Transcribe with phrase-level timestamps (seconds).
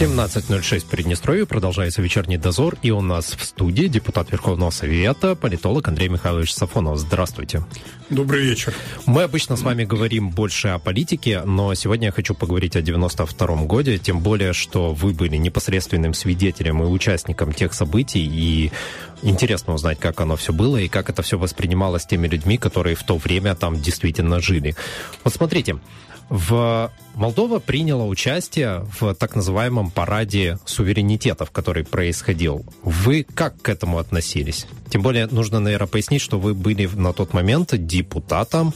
[0.00, 1.44] 17.06 Приднестровье.
[1.44, 2.78] Продолжается вечерний дозор.
[2.80, 6.96] И у нас в студии депутат Верховного Совета, политолог Андрей Михайлович Сафонов.
[6.96, 7.62] Здравствуйте.
[8.08, 8.72] Добрый вечер.
[9.04, 13.66] Мы обычно с вами говорим больше о политике, но сегодня я хочу поговорить о 92-м
[13.66, 18.72] годе, тем более, что вы были непосредственным свидетелем и участником тех событий, и
[19.20, 23.02] интересно узнать, как оно все было и как это все воспринималось теми людьми, которые в
[23.02, 24.74] то время там действительно жили.
[25.24, 25.78] Вот смотрите,
[26.30, 32.64] в Молдова приняла участие в так называемом параде суверенитетов, который происходил.
[32.82, 34.66] Вы как к этому относились?
[34.88, 38.72] Тем более нужно, наверное, пояснить, что вы были на тот момент депутатом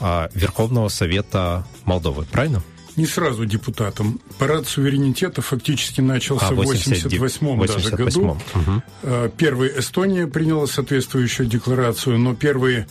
[0.00, 2.62] а, Верховного Совета Молдовы, правильно?
[2.96, 4.20] Не сразу депутатом.
[4.38, 8.38] Парад суверенитета фактически начался а, в 88-м даже году.
[8.54, 9.30] Угу.
[9.36, 12.86] Первый Эстония приняла соответствующую декларацию, но первые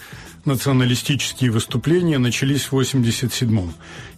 [0.46, 3.74] националистические выступления начались в 87-м.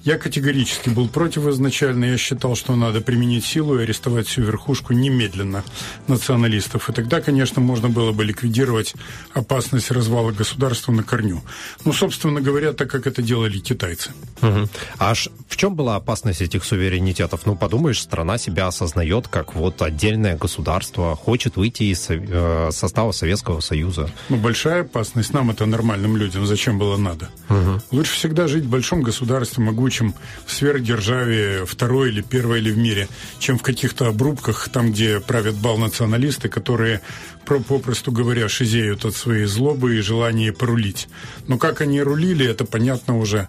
[0.06, 2.06] Я категорически был против изначально.
[2.06, 5.64] Я считал, что надо применить силу и арестовать всю верхушку немедленно
[6.08, 6.90] националистов.
[6.90, 8.94] И тогда, конечно, можно было бы ликвидировать
[9.34, 11.42] опасность развала государства на корню.
[11.86, 14.12] Ну, собственно говоря, так как это делали китайцы.
[14.44, 14.70] Угу.
[15.00, 15.16] А
[15.50, 17.48] в чем была опасность этих суверенитетов?
[17.48, 23.60] Ну, подумаешь, страна себя осознает как вот отдельное государство, хочет выйти из э, состава Советского
[23.60, 24.12] Союза.
[24.30, 25.34] Ну, большая опасность.
[25.34, 26.46] Нам это нормальным людям.
[26.46, 27.30] Зачем было надо?
[27.50, 27.82] Угу.
[27.90, 33.08] Лучше всегда жить в большом государстве, могучем в сверхдержаве второй или первой или в мире,
[33.40, 37.02] чем в каких-то обрубках, там, где правят бал националисты, которые,
[37.46, 41.08] попросту говоря, шизеют от своей злобы и желания порулить.
[41.48, 43.48] Но как они рулили, это понятно уже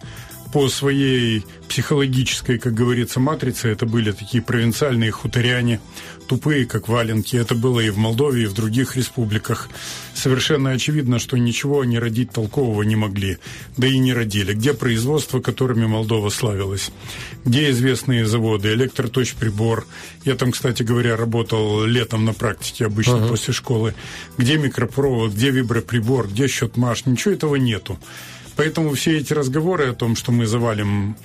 [0.57, 5.81] по своей психологической, как говорится, матрице, это были такие провинциальные хуторяне,
[6.29, 7.37] тупые, как валенки.
[7.37, 9.69] Это было и в Молдове, и в других республиках.
[10.15, 13.37] Совершенно очевидно, что ничего они родить толкового не могли,
[13.77, 14.55] да и не родили.
[14.55, 16.91] Где производство, которыми Молдова славилась?
[17.45, 18.73] Где известные заводы?
[18.73, 19.87] Электроточприбор.
[20.25, 23.29] Я там, кстати говоря, работал летом на практике, обычно uh-huh.
[23.29, 23.95] после школы.
[24.39, 25.35] Где микропровод?
[25.35, 26.29] Где виброприбор?
[26.29, 27.05] Где счетмаш?
[27.05, 27.99] Ничего этого нету.
[28.57, 31.17] Поэтому все эти разговоры о том, что мы завалим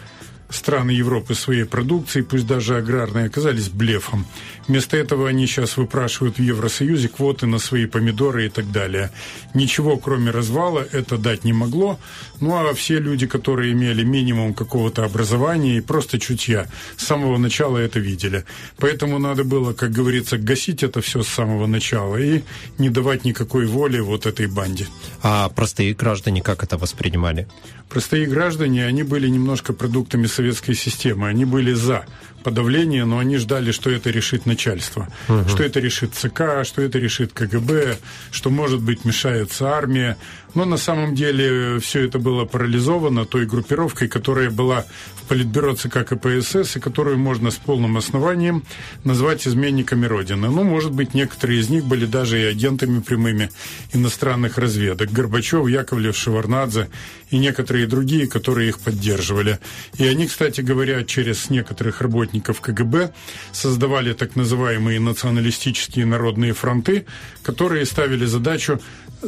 [0.49, 4.25] страны Европы своей продукцией, пусть даже аграрной, оказались блефом.
[4.67, 9.11] Вместо этого они сейчас выпрашивают в Евросоюзе квоты на свои помидоры и так далее.
[9.53, 11.99] Ничего, кроме развала, это дать не могло.
[12.39, 16.67] Ну а все люди, которые имели минимум какого-то образования и просто чутья,
[16.97, 18.45] с самого начала это видели.
[18.77, 22.41] Поэтому надо было, как говорится, гасить это все с самого начала и
[22.77, 24.87] не давать никакой воли вот этой банде.
[25.21, 27.47] А простые граждане как это воспринимали?
[27.89, 32.05] Простые граждане, они были немножко продуктами советской системы, они были за
[32.41, 35.47] подавление, но они ждали, что это решит начальство, угу.
[35.47, 37.97] что это решит ЦК, что это решит КГБ,
[38.31, 40.17] что, может быть, мешается армия.
[40.53, 44.85] Но на самом деле все это было парализовано той группировкой, которая была
[45.15, 48.63] в Политбюро ЦК КПСС, и которую можно с полным основанием
[49.05, 50.49] назвать изменниками Родины.
[50.49, 53.49] Ну, может быть, некоторые из них были даже и агентами прямыми
[53.93, 55.11] иностранных разведок.
[55.11, 56.89] Горбачев, Яковлев, Шеварнадзе
[57.31, 59.59] и некоторые другие, которые их поддерживали.
[59.97, 63.13] И они, кстати говоря, через некоторых работников КГБ
[63.51, 67.05] создавали так называемые националистические народные фронты,
[67.43, 68.79] которые ставили задачу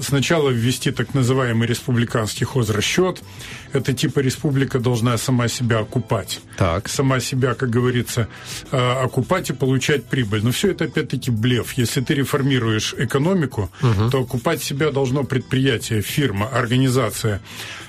[0.01, 3.21] сначала ввести так называемый республиканский хозрасчет.
[3.73, 6.41] Это типа республика должна сама себя окупать.
[6.57, 6.89] Так.
[6.89, 8.27] Сама себя, как говорится,
[8.71, 10.43] э, окупать и получать прибыль.
[10.43, 11.73] Но все это опять-таки блеф.
[11.73, 14.09] Если ты реформируешь экономику, угу.
[14.09, 17.41] то окупать себя должно предприятие, фирма, организация.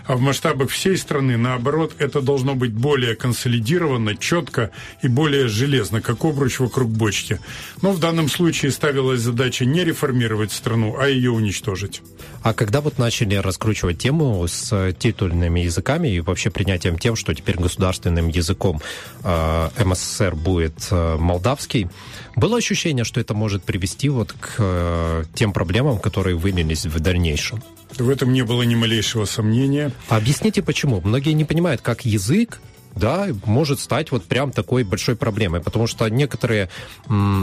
[0.07, 4.71] А в масштабах всей страны, наоборот, это должно быть более консолидировано, четко
[5.03, 7.41] и более железно, как обруч вокруг бочки.
[7.81, 12.03] Но в данном случае ставилась задача не реформировать страну, а ее уничтожить.
[12.45, 17.57] А когда вот начали раскручивать тему с титульными языками и вообще принятием тем, что теперь
[17.57, 18.83] государственным языком
[19.23, 21.89] э, МССР будет э, молдавский,
[22.37, 27.63] было ощущение, что это может привести вот к э, тем проблемам, которые вылились в дальнейшем?
[27.97, 29.91] В этом не было ни малейшего сомнения.
[30.11, 31.01] Объясните, почему?
[31.01, 32.61] Многие не понимают, как язык
[32.97, 36.69] да, может стать вот прям такой большой проблемой, потому что некоторые,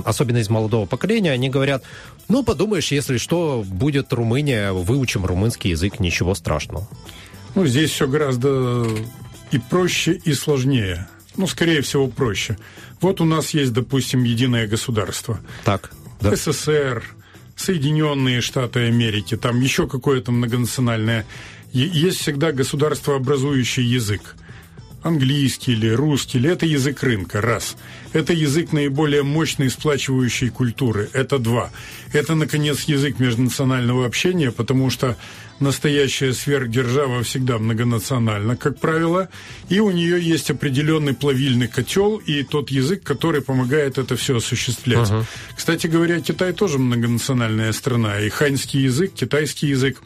[0.05, 1.83] особенно из молодого поколения, они говорят,
[2.27, 6.87] ну, подумаешь, если что, будет Румыния, выучим румынский язык, ничего страшного.
[7.55, 8.87] Ну, здесь все гораздо
[9.51, 11.07] и проще, и сложнее.
[11.35, 12.57] Ну, скорее всего, проще.
[13.01, 15.39] Вот у нас есть, допустим, единое государство.
[15.65, 15.91] Так.
[16.21, 16.35] Да.
[16.35, 17.03] СССР,
[17.55, 21.25] Соединенные Штаты Америки, там еще какое-то многонациональное.
[21.71, 24.35] Есть всегда государство образующий язык.
[25.01, 27.75] Английский или русский, или это язык рынка, раз.
[28.13, 31.71] Это язык наиболее мощной сплачивающей культуры, это два.
[32.13, 35.17] Это, наконец, язык межнационального общения, потому что
[35.61, 39.29] настоящая сверхдержава всегда многонациональна, как правило,
[39.69, 45.09] и у нее есть определенный плавильный котел и тот язык, который помогает это все осуществлять.
[45.09, 45.23] Uh-huh.
[45.55, 50.01] Кстати говоря, Китай тоже многонациональная страна, и ханьский язык, китайский язык,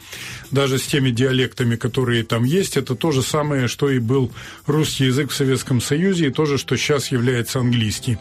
[0.50, 4.30] даже с теми диалектами, которые там есть, это то же самое, что и был
[4.66, 8.18] русский язык в Советском Союзе, и то же, что сейчас является английский.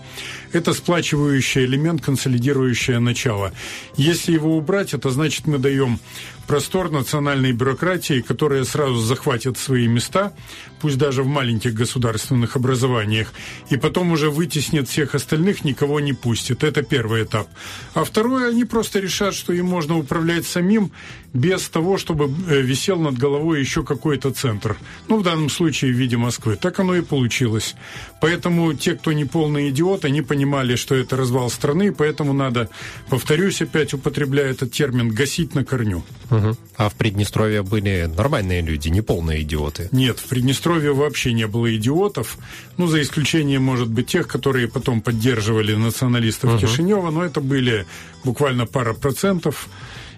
[0.52, 3.52] Это сплачивающий элемент, консолидирующее начало.
[3.98, 6.00] Если его убрать, это значит, мы даем
[6.48, 10.34] простор национальной бюрократии, которая сразу захватит свои места,
[10.80, 13.34] пусть даже в маленьких государственных образованиях,
[13.70, 16.64] и потом уже вытеснит всех остальных, никого не пустит.
[16.64, 17.48] Это первый этап.
[17.94, 20.92] А второе, они просто решат, что им можно управлять самим
[21.36, 24.78] без того, чтобы э, висел над головой еще какой-то центр.
[25.10, 26.56] Ну, в данном случае в виде Москвы.
[26.56, 27.76] Так оно и получилось.
[28.22, 32.70] Поэтому те, кто не полный идиот, они понимали, что это развал страны, поэтому надо,
[33.10, 36.04] повторюсь опять, употребляя этот термин, гасить на корню.
[36.32, 36.56] Угу.
[36.78, 39.90] А в Приднестровье были нормальные люди, не полные идиоты?
[39.92, 42.38] Нет, в Приднестровье вообще не было идиотов,
[42.78, 46.62] ну, за исключением, может быть, тех, которые потом поддерживали националистов угу.
[46.62, 47.86] Кишинева, но это были
[48.24, 49.68] буквально пара процентов.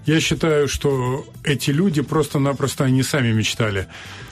[0.07, 3.87] Я считаю, что эти люди просто-напросто они сами мечтали,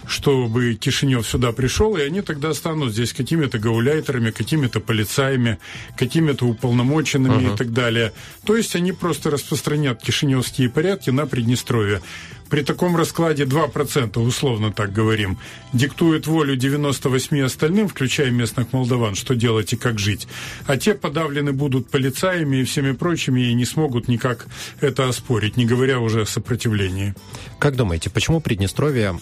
[0.08, 5.60] чтобы Кишинев сюда пришел, и они тогда станут здесь какими-то гауляйтерами, какими-то полицаями,
[5.98, 7.54] какими-то уполномоченными uh-huh.
[7.54, 8.14] и так далее.
[8.46, 12.02] То есть они просто распространят кишиневские порядки на Приднестровье
[12.50, 15.38] при таком раскладе 2%, условно так говорим,
[15.74, 20.28] диктуют волю 98 остальным, включая местных молдаван, что делать и как жить,
[20.68, 24.48] а те подавлены будут полицаями и всеми прочими и не смогут никак
[24.82, 27.14] это оспорить, не говоря уже о сопротивлении.
[27.60, 29.20] Как думаете, почему Приднестровье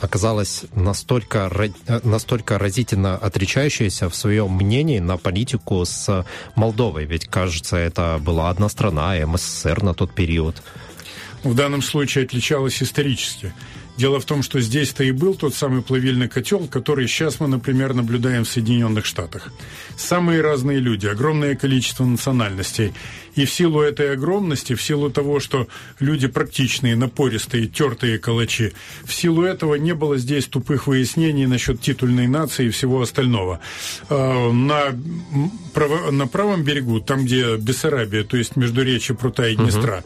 [0.00, 1.50] оказалось настолько,
[2.02, 7.04] настолько разительно отличающееся в своем мнении на политику с Молдовой?
[7.04, 10.62] Ведь, кажется, это была одна страна, МССР на тот период
[11.44, 13.52] в данном случае отличалась исторически.
[13.96, 17.94] Дело в том, что здесь-то и был тот самый плавильный котел, который сейчас мы, например,
[17.94, 19.52] наблюдаем в Соединенных Штатах.
[19.96, 22.92] Самые разные люди, огромное количество национальностей.
[23.36, 25.66] И в силу этой огромности, в силу того, что
[25.98, 28.72] люди практичные, напористые, тертые калачи,
[29.04, 33.60] в силу этого не было здесь тупых выяснений насчет титульной нации и всего остального.
[34.08, 34.94] А, на,
[36.10, 40.04] на правом берегу, там, где Бессарабия, то есть между Междуречие Прута и Днестра, угу.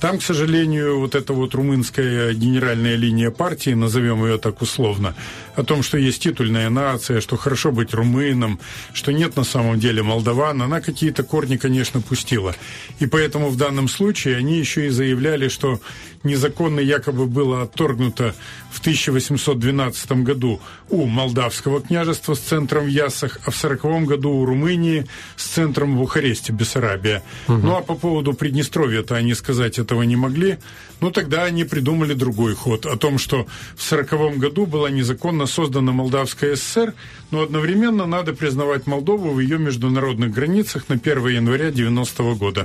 [0.00, 5.14] там, к сожалению, вот эта вот румынская генеральная линия партии, назовем ее так условно,
[5.54, 8.58] о том, что есть титульная нация, что хорошо быть румыном,
[8.94, 12.54] что нет на самом деле молдаван, она какие-то корни, конечно, пустила.
[12.98, 15.80] И поэтому в данном случае они еще и заявляли, что
[16.26, 18.34] незаконно якобы было отторгнуто
[18.70, 20.60] в 1812 году
[20.90, 25.94] у Молдавского княжества с центром в Ясах, а в 40 году у Румынии с центром
[25.94, 27.22] в Бухаресте, Бессарабия.
[27.48, 27.58] Угу.
[27.58, 30.58] Ну а по поводу Приднестровья-то они сказать этого не могли.
[31.00, 33.46] Ну тогда они придумали другой ход о том, что
[33.76, 36.94] в 40 году была незаконно создана Молдавская ССР,
[37.30, 42.55] но одновременно надо признавать Молдову в ее международных границах на 1 января 90 -го года.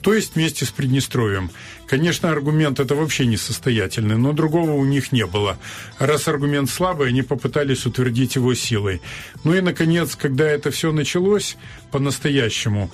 [0.00, 1.50] То есть вместе с Приднестровьем.
[1.86, 5.58] Конечно, аргумент это вообще несостоятельный, но другого у них не было.
[5.98, 9.02] Раз аргумент слабый, они попытались утвердить его силой.
[9.44, 11.56] Ну и, наконец, когда это все началось
[11.90, 12.90] по-настоящему,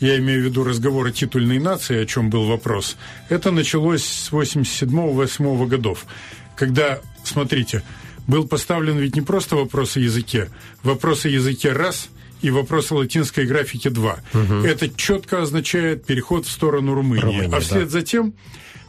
[0.00, 2.96] я имею в виду разговор о титульной нации, о чем был вопрос,
[3.28, 6.06] это началось с 87-8 годов,
[6.54, 7.82] когда, смотрите,
[8.28, 10.48] был поставлен ведь не просто вопрос о языке,
[10.82, 12.08] вопрос о языке раз–
[12.42, 14.18] и вопрос о латинской графике 2.
[14.34, 14.54] Угу.
[14.64, 17.22] Это четко означает переход в сторону Румынии.
[17.22, 17.90] Румыния, а вслед да.
[17.90, 18.34] за тем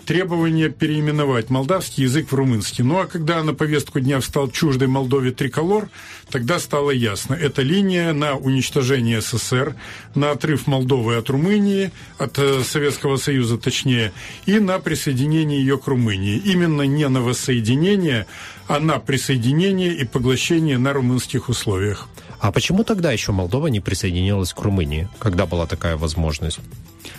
[0.10, 2.84] требование переименовать молдавский язык в румынский.
[2.84, 5.88] Ну а когда на повестку дня встал чуждый Молдове триколор,
[6.32, 7.36] тогда стало ясно.
[7.36, 9.76] Это линия на уничтожение СССР,
[10.16, 14.12] на отрыв Молдовы от Румынии, от э, Советского Союза точнее,
[14.48, 16.38] и на присоединение ее к Румынии.
[16.38, 18.26] Именно не на воссоединение,
[18.68, 22.08] а на присоединение и поглощение на румынских условиях.
[22.40, 26.60] А почему тогда еще Молдова не присоединилась к Румынии, когда была такая возможность?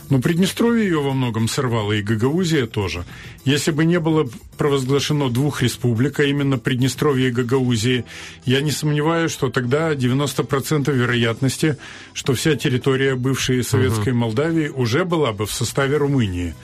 [0.09, 3.05] Ну, Приднестровье ее во многом сорвало, и Гагаузия тоже.
[3.45, 8.05] Если бы не было провозглашено двух республик, а именно Приднестровье и Гагаузии,
[8.45, 11.77] я не сомневаюсь, что тогда 90% вероятности,
[12.12, 14.19] что вся территория бывшей Советской угу.
[14.19, 16.55] Молдавии уже была бы в составе Румынии.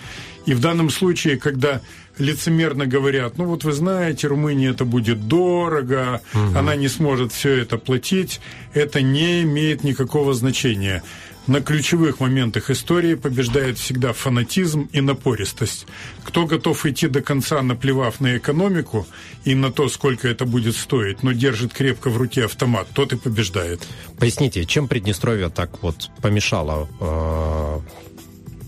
[0.46, 1.82] И в данном случае, когда
[2.18, 6.58] лицемерно говорят, ну вот вы знаете, Румыния это будет дорого, угу.
[6.58, 8.40] она не сможет все это платить,
[8.74, 11.02] это не имеет никакого значения.
[11.46, 15.86] На ключевых моментах истории побеждает всегда фанатизм и напористость.
[16.24, 19.06] Кто готов идти до конца, наплевав на экономику
[19.44, 23.16] и на то, сколько это будет стоить, но держит крепко в руке автомат, тот и
[23.16, 23.86] побеждает.
[24.18, 27.80] Поясните, чем Приднестровье так вот помешало э,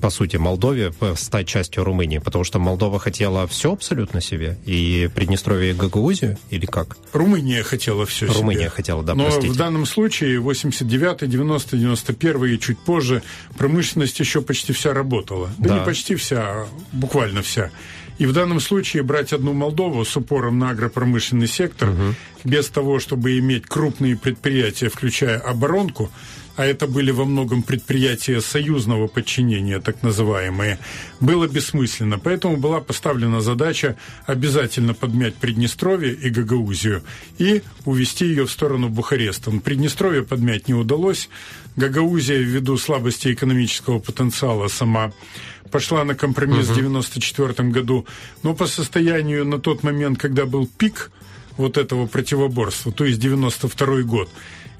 [0.00, 2.18] по сути, Молдове стать частью Румынии?
[2.18, 4.58] Потому что Молдова хотела все абсолютно себе?
[4.64, 6.38] И Приднестровье и Гагаузию?
[6.50, 6.96] Или как?
[7.12, 8.40] Румыния хотела все Румыния себе.
[8.40, 9.48] Румыния хотела, да, Но простите.
[9.48, 13.22] в данном случае 89 90 91 и чуть позже
[13.56, 15.50] промышленность еще почти вся работала.
[15.58, 17.70] Да, да не почти вся, а буквально вся.
[18.18, 22.14] И в данном случае брать одну Молдову с упором на агропромышленный сектор, угу.
[22.44, 26.10] без того, чтобы иметь крупные предприятия, включая оборонку,
[26.58, 30.80] а это были во многом предприятия союзного подчинения, так называемые,
[31.20, 32.18] было бессмысленно.
[32.18, 33.96] Поэтому была поставлена задача
[34.26, 37.04] обязательно подмять Приднестровье и Гагаузию
[37.38, 39.52] и увести ее в сторону Бухареста.
[39.52, 41.28] Приднестровье подмять не удалось.
[41.76, 45.12] Гагаузия, ввиду слабости экономического потенциала, сама
[45.70, 46.74] пошла на компромисс угу.
[46.74, 48.04] в 1994 году.
[48.42, 51.12] Но по состоянию на тот момент, когда был пик
[51.58, 54.30] вот этого противоборства, то есть 92 год,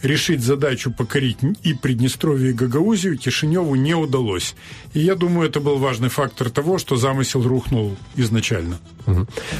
[0.03, 4.55] решить задачу покорить и Приднестровье, и Гагаузию Кишиневу не удалось.
[4.95, 8.79] И я думаю, это был важный фактор того, что замысел рухнул изначально.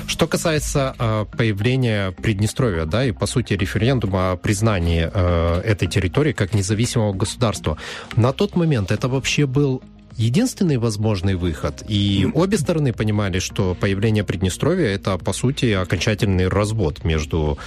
[0.07, 6.33] Что касается э, появления Приднестровья, да, и по сути референдума о признании э, этой территории
[6.33, 7.79] как независимого государства,
[8.17, 9.83] на тот момент это вообще был
[10.19, 11.83] единственный возможный выход.
[11.89, 17.59] И обе стороны понимали, что появление Приднестровья это, по сути, окончательный развод между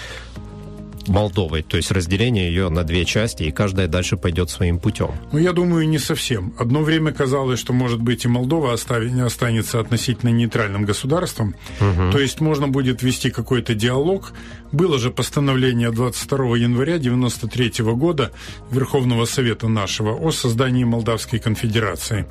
[1.08, 5.12] Молдовой, то есть разделение ее на две части, и каждая дальше пойдет своим путем.
[5.32, 6.54] Ну, я думаю, не совсем.
[6.60, 12.12] Одно время казалось, что, может быть, и Молдова не останется относительно нейтральным государством, угу.
[12.12, 14.34] то есть можно будет вести какой-то диалог.
[14.72, 18.32] Было же постановление 22 января 1993 года
[18.72, 22.26] Верховного Совета нашего о создании Молдавской конфедерации.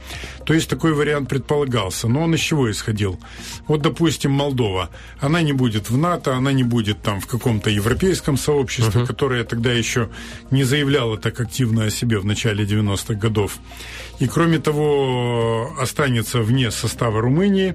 [0.46, 3.20] То есть такой вариант предполагался, но он из чего исходил?
[3.68, 4.88] Вот, допустим, Молдова,
[5.20, 9.06] она не будет в НАТО, она не будет там в каком-то европейском сообществе, uh-huh.
[9.06, 10.08] которое тогда еще
[10.50, 13.58] не заявляло так активно о себе в начале 90-х годов.
[14.18, 17.74] И, кроме того, останется вне состава Румынии.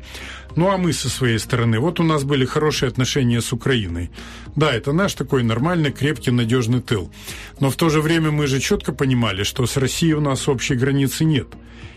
[0.55, 4.09] Ну, а мы со своей стороны, вот у нас были хорошие отношения с Украиной.
[4.55, 7.12] Да, это наш такой нормальный, крепкий, надежный тыл.
[7.59, 10.75] Но в то же время мы же четко понимали, что с Россией у нас общей
[10.75, 11.47] границы нет.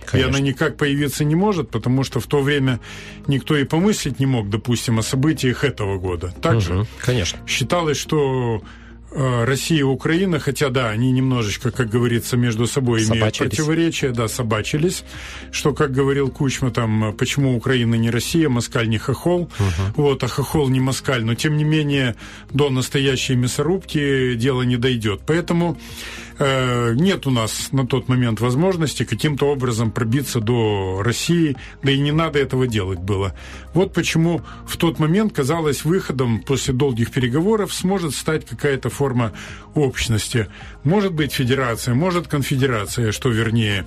[0.05, 0.27] Конечно.
[0.27, 2.81] И она никак появиться не может, потому что в то время
[3.27, 6.33] никто и помыслить не мог, допустим, о событиях этого года.
[6.41, 7.39] Также угу, конечно.
[7.47, 8.63] считалось, что
[9.11, 15.05] Россия и Украина, хотя да, они немножечко, как говорится, между собой имеют противоречия, да, собачились,
[15.51, 20.03] что, как говорил Кучма, там, почему Украина не Россия, москаль не хохол, угу.
[20.03, 22.17] вот, а хохол не москаль, но тем не менее
[22.51, 25.23] до настоящей мясорубки дело не дойдет.
[25.27, 25.79] Поэтому
[26.28, 31.99] Э, нет у нас на тот момент возможности каким-то образом пробиться до России, да и
[31.99, 33.35] не надо этого делать было.
[33.75, 39.33] Вот почему в тот момент казалось выходом после долгих переговоров сможет стать какая-то форма
[39.75, 40.49] общности.
[40.85, 43.85] Может быть федерация, может конфедерация, что вернее.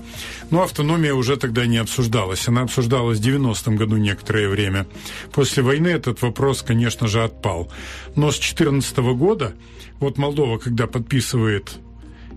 [0.49, 2.47] Но автономия уже тогда не обсуждалась.
[2.47, 4.87] Она обсуждалась в 90-м году некоторое время.
[5.33, 7.71] После войны этот вопрос, конечно же, отпал.
[8.15, 9.53] Но с 2014 года,
[9.99, 11.79] вот Молдова, когда подписывает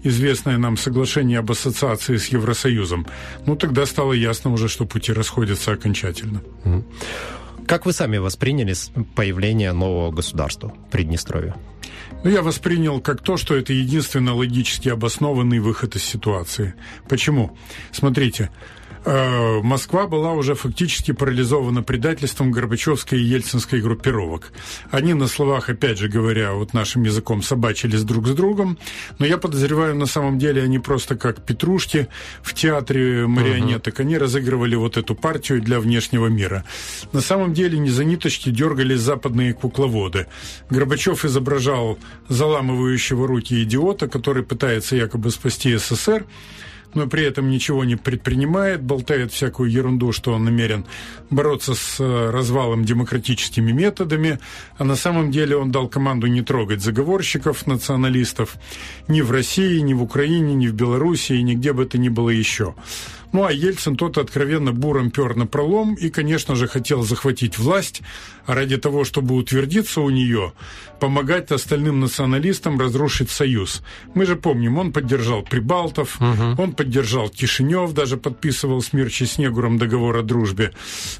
[0.04, 3.06] известное нам соглашение об ассоциации с Евросоюзом,
[3.46, 6.42] ну тогда стало ясно уже, что пути расходятся окончательно.
[7.66, 8.74] Как вы сами восприняли
[9.16, 11.56] появление нового государства Приднестровья?
[12.22, 16.74] Ну, я воспринял как то, что это единственно логически обоснованный выход из ситуации.
[17.08, 17.56] Почему?
[17.92, 18.50] Смотрите,
[19.04, 24.52] Э, Москва была уже фактически парализована предательством Горбачевской и Ельцинской группировок.
[24.90, 28.78] Они на словах, опять же говоря, вот нашим языком собачились друг с другом,
[29.18, 32.08] но я подозреваю, на самом деле они просто как петрушки
[32.42, 34.02] в театре марионеток, uh-huh.
[34.02, 36.64] они разыгрывали вот эту партию для внешнего мира.
[37.12, 40.28] На самом деле не за ниточки дергались западные кукловоды.
[40.70, 46.24] Горбачев изображал заламывающего руки идиота, который пытается якобы спасти СССР,
[46.94, 50.84] но при этом ничего не предпринимает, болтает всякую ерунду, что он намерен
[51.30, 54.38] бороться с э, развалом демократическими методами,
[54.78, 58.56] а на самом деле он дал команду не трогать заговорщиков, националистов
[59.08, 62.74] ни в России, ни в Украине, ни в Белоруссии, нигде бы это ни было еще.
[63.34, 68.00] Ну, а Ельцин тот откровенно буром пер на пролом и, конечно же, хотел захватить власть,
[68.46, 70.52] а ради того, чтобы утвердиться у нее,
[71.00, 73.82] помогать остальным националистам разрушить союз.
[74.14, 76.62] Мы же помним, он поддержал Прибалтов, угу.
[76.62, 80.70] он поддержал Кишинев, даже подписывал с Мирчи Снегуром договор о дружбе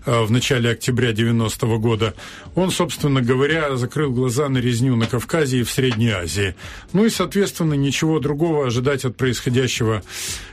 [0.07, 2.15] э, в начале октября 90 -го года.
[2.55, 6.55] Он, собственно говоря, закрыл глаза на резню на Кавказе и в Средней Азии.
[6.93, 10.05] Ну и, соответственно, ничего другого ожидать от происходящего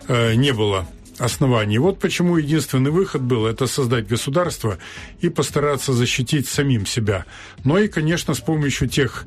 [0.08, 0.88] э, не было
[1.22, 1.78] оснований.
[1.78, 4.78] Вот почему единственный выход был это создать государство
[5.22, 7.26] и постараться защитить самим себя.
[7.64, 9.26] Но и, конечно, с помощью тех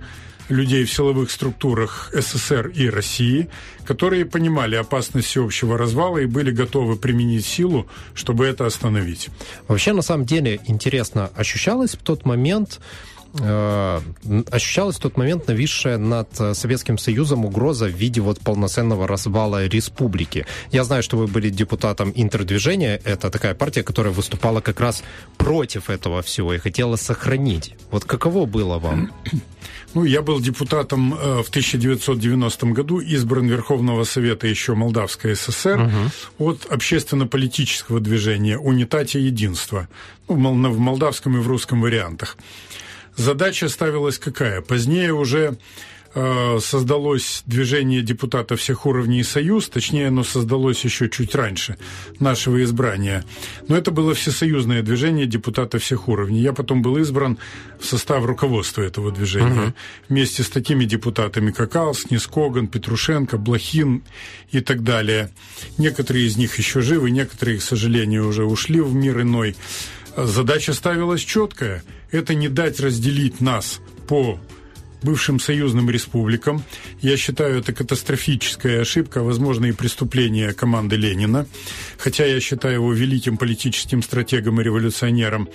[0.48, 3.48] людей в силовых структурах СССР и России,
[3.86, 9.30] которые понимали опасность всеобщего развала и были готовы применить силу, чтобы это остановить.
[9.68, 12.80] Вообще, на самом деле, интересно, ощущалось в тот момент,
[13.40, 14.00] Э,
[14.50, 19.66] ощущалась в тот момент нависшая над э, Советским Союзом угроза в виде вот полноценного развала
[19.66, 20.46] республики.
[20.70, 23.00] Я знаю, что вы были депутатом интердвижения.
[23.04, 25.02] Это такая партия, которая выступала как раз
[25.36, 27.74] против этого всего и хотела сохранить.
[27.90, 29.10] Вот каково было вам?
[29.94, 35.80] Ну, я был депутатом э, в 1990 году, избран Верховного Совета еще Молдавской ССР
[36.38, 36.50] угу.
[36.50, 39.88] от общественно-политического движения «Унитатия единства»
[40.28, 40.34] ну,
[40.72, 42.36] в молдавском и в русском вариантах.
[43.16, 44.60] Задача ставилась какая?
[44.60, 45.56] Позднее уже
[46.14, 51.76] э, создалось движение депутатов всех уровней «Союз», точнее, оно создалось еще чуть раньше
[52.18, 53.24] нашего избрания.
[53.68, 56.40] Но это было всесоюзное движение депутатов всех уровней.
[56.40, 57.38] Я потом был избран
[57.78, 59.62] в состав руководства этого движения.
[59.62, 59.74] Угу.
[60.08, 64.02] Вместе с такими депутатами, как Алснис, Коган, Петрушенко, Блохин
[64.50, 65.30] и так далее.
[65.78, 69.54] Некоторые из них еще живы, некоторые, к сожалению, уже ушли в мир иной.
[70.16, 74.38] Задача ставилась четкая– это не дать разделить нас по
[75.02, 76.62] бывшим союзным республикам.
[77.00, 81.46] Я считаю, это катастрофическая ошибка, возможно, и преступление команды Ленина,
[81.98, 85.48] хотя я считаю его великим политическим стратегом и революционером.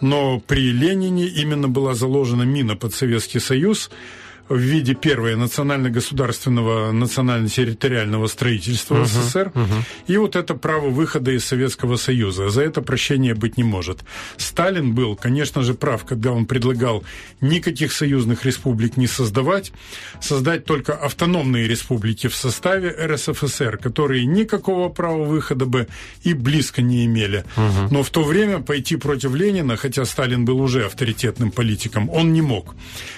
[0.00, 3.90] Но при Ленине именно была заложена мина под Советский Союз–
[4.48, 9.82] в виде первое национально-государственного национально-территориального строительства uh-huh, СССР, uh-huh.
[10.06, 12.48] и вот это право выхода из Советского Союза.
[12.48, 14.00] За это прощения быть не может.
[14.36, 17.02] Сталин был, конечно же, прав, когда он предлагал
[17.40, 19.72] никаких союзных республик не создавать,
[20.20, 25.88] создать только автономные республики в составе РСФСР, которые никакого права выхода бы
[26.22, 27.44] и близко не имели.
[27.56, 27.88] Uh-huh.
[27.90, 32.42] Но в то время пойти против Ленина, хотя Сталин был уже авторитетным политиком, он не
[32.42, 32.74] мог.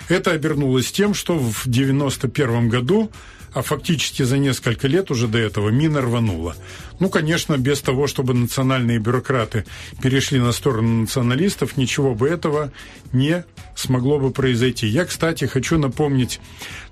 [0.09, 3.11] Это обернулось тем, что в 91 году
[3.53, 6.55] а фактически за несколько лет уже до этого мина рванула.
[7.01, 9.65] Ну, конечно, без того, чтобы национальные бюрократы
[10.03, 12.73] перешли на сторону националистов, ничего бы этого
[13.13, 14.87] не смогло бы произойти.
[14.87, 16.41] Я, кстати, хочу напомнить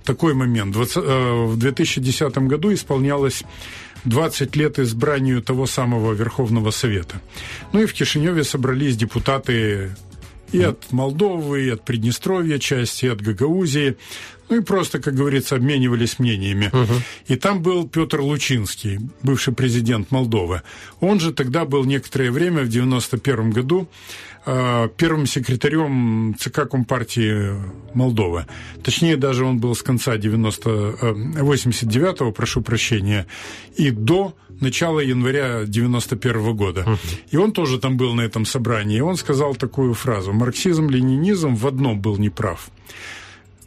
[0.05, 0.77] такой момент.
[0.77, 3.45] Э, в 2010 году исполнялось
[4.05, 7.21] 20 лет избранию того самого Верховного Совета.
[7.73, 9.91] Ну и в Кишиневе собрались депутаты
[10.53, 13.97] и от Молдовы, и от Приднестровья части, и от Гагаузии.
[14.49, 16.71] Ну и просто, как говорится, обменивались мнениями.
[16.73, 16.93] Угу.
[17.29, 20.63] И там был Петр Лучинский, бывший президент Молдовы.
[21.01, 23.89] Он же тогда был некоторое время, в 91 году,
[24.97, 27.55] первым секретарем ЦК Компартии
[27.95, 28.47] Молдовы.
[28.85, 30.71] Точнее, даже он был с конца 90,
[31.41, 33.27] 89-го, э, прошу прощения,
[33.77, 36.83] и до начала января 91 года.
[36.83, 36.99] Uh-huh.
[37.31, 38.99] И он тоже там был на этом собрании.
[38.99, 40.33] И он сказал такую фразу.
[40.33, 42.71] Марксизм-ленинизм в одном был неправ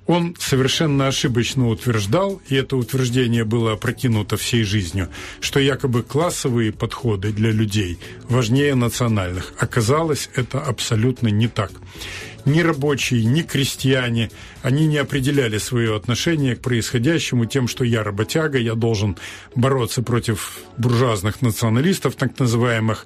[0.10, 5.08] он совершенно ошибочно утверждал, и это утверждение было опрокинуто всей жизнью,
[5.40, 9.54] что якобы классовые подходы для людей важнее национальных.
[9.60, 11.72] Оказалось, это абсолютно не так.
[12.46, 18.58] Ни рабочие, ни крестьяне, они не определяли свое отношение к происходящему тем, что я работяга,
[18.58, 19.18] я должен
[19.56, 23.06] бороться против буржуазных националистов, так называемых,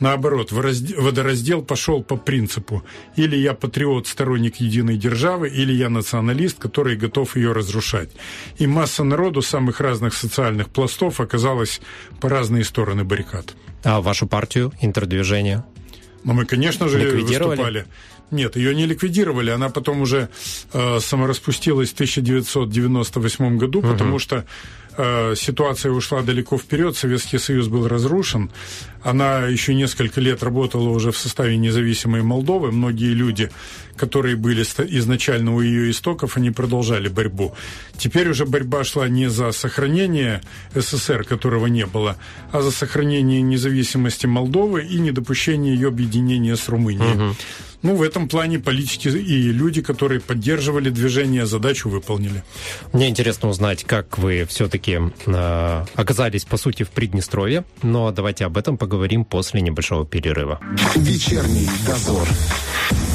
[0.00, 2.84] Наоборот, водораздел пошел по принципу
[3.16, 8.10] или я патриот, сторонник единой державы, или я националист, который готов ее разрушать.
[8.58, 11.80] И масса народу самых разных социальных пластов оказалась
[12.20, 13.54] по разные стороны баррикад.
[13.82, 15.64] А вашу партию, интердвижение?
[16.24, 17.86] Ну, мы, конечно же, выступали.
[18.30, 20.28] Нет, ее не ликвидировали, она потом уже
[20.72, 23.88] э, самораспустилась в 1998 году, угу.
[23.88, 24.44] потому что
[25.00, 28.50] Э, ситуация ушла далеко вперед, Советский Союз был разрушен.
[29.00, 32.72] Она еще несколько лет работала уже в составе независимой Молдовы.
[32.72, 33.48] Многие люди,
[33.98, 37.54] которые были изначально у ее истоков, они продолжали борьбу.
[37.96, 40.40] Теперь уже борьба шла не за сохранение
[40.74, 42.16] СССР, которого не было,
[42.52, 47.14] а за сохранение независимости Молдовы и недопущение ее объединения с Румынией.
[47.14, 47.36] Угу.
[47.82, 52.42] Ну, в этом плане политики и люди, которые поддерживали движение, задачу выполнили.
[52.92, 57.64] Мне интересно узнать, как вы все-таки э, оказались, по сути, в Приднестровье.
[57.82, 60.60] Но давайте об этом поговорим после небольшого перерыва.
[60.96, 62.26] Вечерний дозор.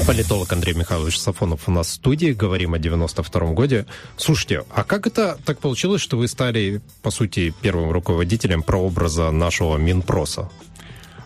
[0.07, 2.31] Политолог Андрей Михайлович Сафонов у нас в студии.
[2.31, 3.85] Говорим о 92-м годе.
[4.17, 9.77] Слушайте, а как это так получилось, что вы стали, по сути, первым руководителем прообраза нашего
[9.77, 10.49] Минпроса?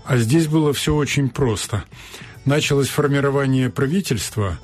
[0.05, 1.83] А здесь было все очень просто.
[2.45, 4.57] Началось формирование правительства,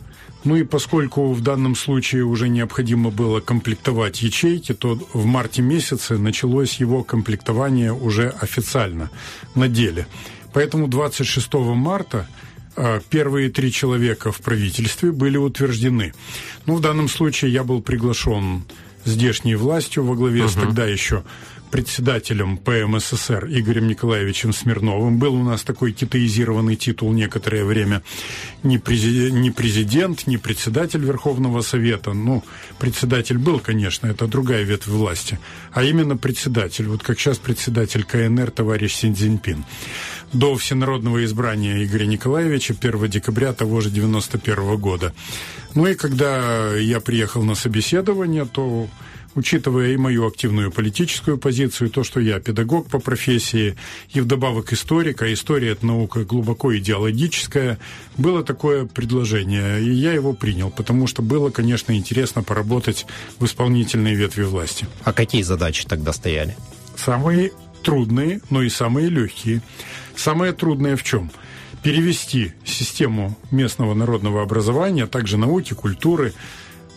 [0.44, 6.18] ну и поскольку в данном случае уже необходимо было комплектовать ячейки, то в марте месяце
[6.18, 9.10] началось его комплектование уже официально,
[9.56, 10.08] на деле.
[10.52, 12.28] Поэтому 26 марта
[13.10, 16.14] первые три человека в правительстве были утверждены.
[16.66, 18.64] Ну, в данном случае я был приглашен
[19.06, 20.50] здешней властью во главе uh-huh.
[20.50, 21.24] с тогда еще
[21.74, 25.18] председателем ПМССР Игорем Николаевичем Смирновым.
[25.18, 28.04] Был у нас такой китаизированный титул некоторое время.
[28.62, 32.14] Не, президент, не президент, не председатель Верховного Совета.
[32.14, 32.44] Ну,
[32.78, 35.40] председатель был, конечно, это другая ветвь власти.
[35.72, 36.88] А именно председатель.
[36.88, 39.66] Вот как сейчас председатель КНР товарищ Син Цзиньпин.
[40.32, 45.12] До всенародного избрания Игоря Николаевича 1 декабря того же 91 года.
[45.74, 48.88] Ну и когда я приехал на собеседование, то
[49.36, 53.76] учитывая и мою активную политическую позицию, то, что я педагог по профессии,
[54.14, 57.80] и вдобавок историк, а история– это наука глубоко идеологическая,
[58.18, 63.06] было такое предложение, и я его принял, потому что было, конечно, интересно поработать
[63.40, 64.88] в исполнительной ветви власти.
[65.04, 66.56] А какие задачи тогда стояли?
[66.96, 67.52] Самые
[67.84, 69.62] трудные, но и самые легкие.
[70.16, 71.32] Самое трудное в чем?
[71.82, 76.34] Перевести систему местного народного образования, а также науки, культуры–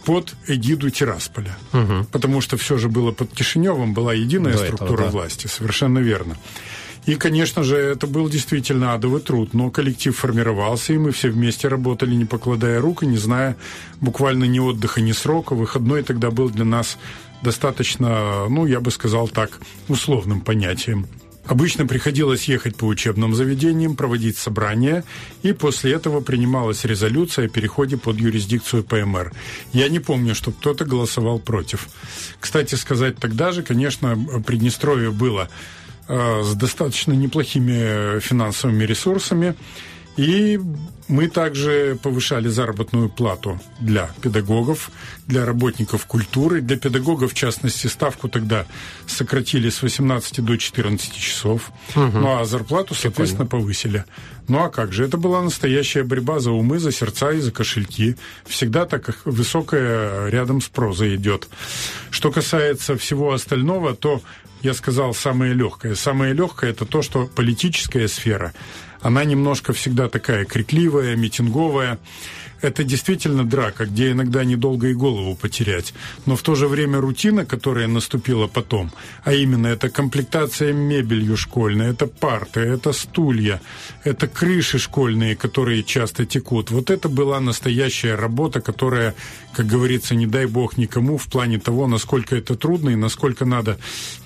[0.06, 1.56] под эгиду Тирасполя.
[1.72, 2.06] Угу.
[2.12, 5.10] Потому что все же было под Кишиневым, была единая До структура этого, да.
[5.10, 5.48] власти.
[5.48, 6.36] Совершенно верно.
[7.06, 11.68] И, конечно же, это был действительно адовый труд, но коллектив формировался, и мы все вместе
[11.68, 13.56] работали, не покладая рук и не зная
[14.00, 15.54] буквально ни отдыха, ни срока.
[15.54, 16.98] Выходной тогда был для нас
[17.42, 21.06] достаточно, ну, я бы сказал так, условным понятием.
[21.46, 25.04] Обычно приходилось ехать по учебным заведениям, проводить собрания,
[25.42, 29.32] и после этого принималась резолюция о переходе под юрисдикцию ПМР.
[29.72, 31.88] Я не помню, что кто-то голосовал против.
[32.40, 35.48] Кстати сказать, тогда же, конечно, Приднестровье было
[36.08, 39.54] э, с достаточно неплохими финансовыми ресурсами,
[40.16, 40.58] и
[41.08, 44.90] мы также повышали заработную плату для педагогов,
[45.26, 46.60] для работников культуры.
[46.60, 48.66] Для педагогов, в частности, ставку тогда
[49.06, 51.70] сократили с 18 до 14 часов.
[51.94, 52.18] Угу.
[52.18, 53.64] Ну а зарплату, соответственно, Прикольно.
[53.64, 54.04] повысили.
[54.48, 55.04] Ну а как же?
[55.04, 58.16] Это была настоящая борьба за умы, за сердца и за кошельки.
[58.44, 61.48] Всегда так высокая рядом с прозой идет.
[62.10, 64.22] Что касается всего остального, то
[64.62, 65.94] я сказал самое легкое.
[65.94, 68.52] Самое легкое это то, что политическая сфера
[69.06, 71.98] она немножко всегда такая крикливая, митинговая.
[72.66, 75.94] Это действительно драка, где иногда недолго и голову потерять.
[76.26, 78.90] Но в то же время рутина, которая наступила потом,
[79.22, 83.60] а именно это комплектация мебелью школьной, это парты, это стулья,
[84.02, 86.72] это крыши школьные, которые часто текут.
[86.72, 89.14] Вот это была настоящая работа, которая,
[89.54, 93.78] как говорится, не дай бог никому в плане того, насколько это трудно и насколько надо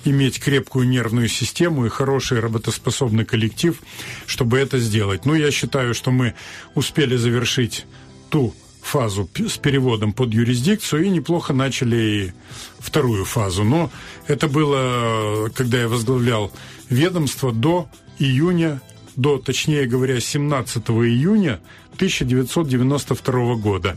[0.03, 3.79] иметь крепкую нервную систему и хороший работоспособный коллектив,
[4.25, 5.25] чтобы это сделать.
[5.25, 6.33] Ну, я считаю, что мы
[6.73, 7.85] успели завершить
[8.31, 12.33] ту фазу с переводом под юрисдикцию и неплохо начали
[12.79, 13.63] вторую фазу.
[13.63, 13.91] Но
[14.27, 16.51] это было, когда я возглавлял
[16.89, 18.81] ведомство до июня,
[19.15, 21.59] до, точнее говоря, 17 июня
[22.01, 23.95] 1992 года.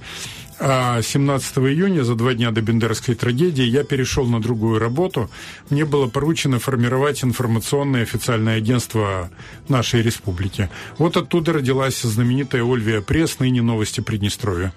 [0.60, 5.30] А 17 июня, за два дня до Бендерской трагедии, я перешел на другую работу.
[5.70, 9.30] Мне было поручено формировать информационное официальное агентство
[9.68, 10.68] нашей республики.
[10.98, 14.74] Вот оттуда родилась знаменитая Ольвия Пресс, ныне «Новости Приднестровья».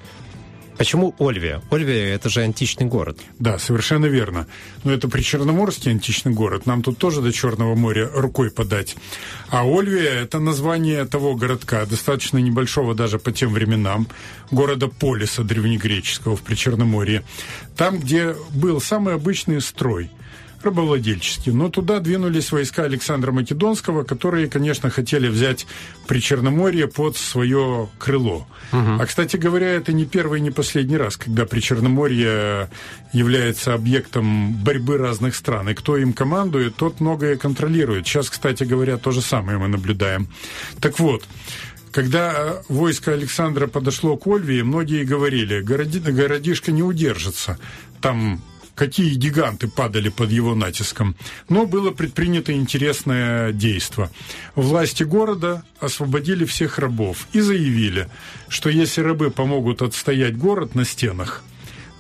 [0.77, 1.61] Почему Ольвия?
[1.71, 3.19] Ольвия– это же античный город.
[3.39, 4.47] Да, совершенно верно.
[4.83, 6.65] Но это причерноморский античный город.
[6.65, 8.95] Нам тут тоже до Черного моря рукой подать.
[9.49, 14.07] А Ольвия– это название того городка, достаточно небольшого даже по тем временам,
[14.51, 17.23] города Полиса древнегреческого в Причерноморье.
[17.75, 20.11] Там, где был самый обычный строй–
[20.61, 21.51] рабовладельческий.
[21.51, 25.67] Но туда двинулись войска Александра Македонского, которые, конечно, хотели взять
[26.07, 28.47] Причерноморье под свое крыло.
[28.71, 28.97] Угу.
[28.99, 32.69] А, кстати говоря, это не первый, не последний раз, когда Причерноморье
[33.13, 35.69] является объектом борьбы разных стран.
[35.69, 38.07] И кто им командует, тот многое контролирует.
[38.07, 40.27] Сейчас, кстати говоря, то же самое мы наблюдаем.
[40.79, 41.23] Так вот,
[41.91, 47.57] когда войско Александра подошло к Ольвии, многие говорили, городи, городишко не удержится.
[48.01, 48.41] Там
[48.77, 51.15] какие гиганты падали под его натиском.
[51.49, 54.09] Но было предпринято интересное действие.
[54.55, 58.07] Власти города освободили всех рабов и заявили,
[58.47, 61.43] что если рабы помогут отстоять город на стенах,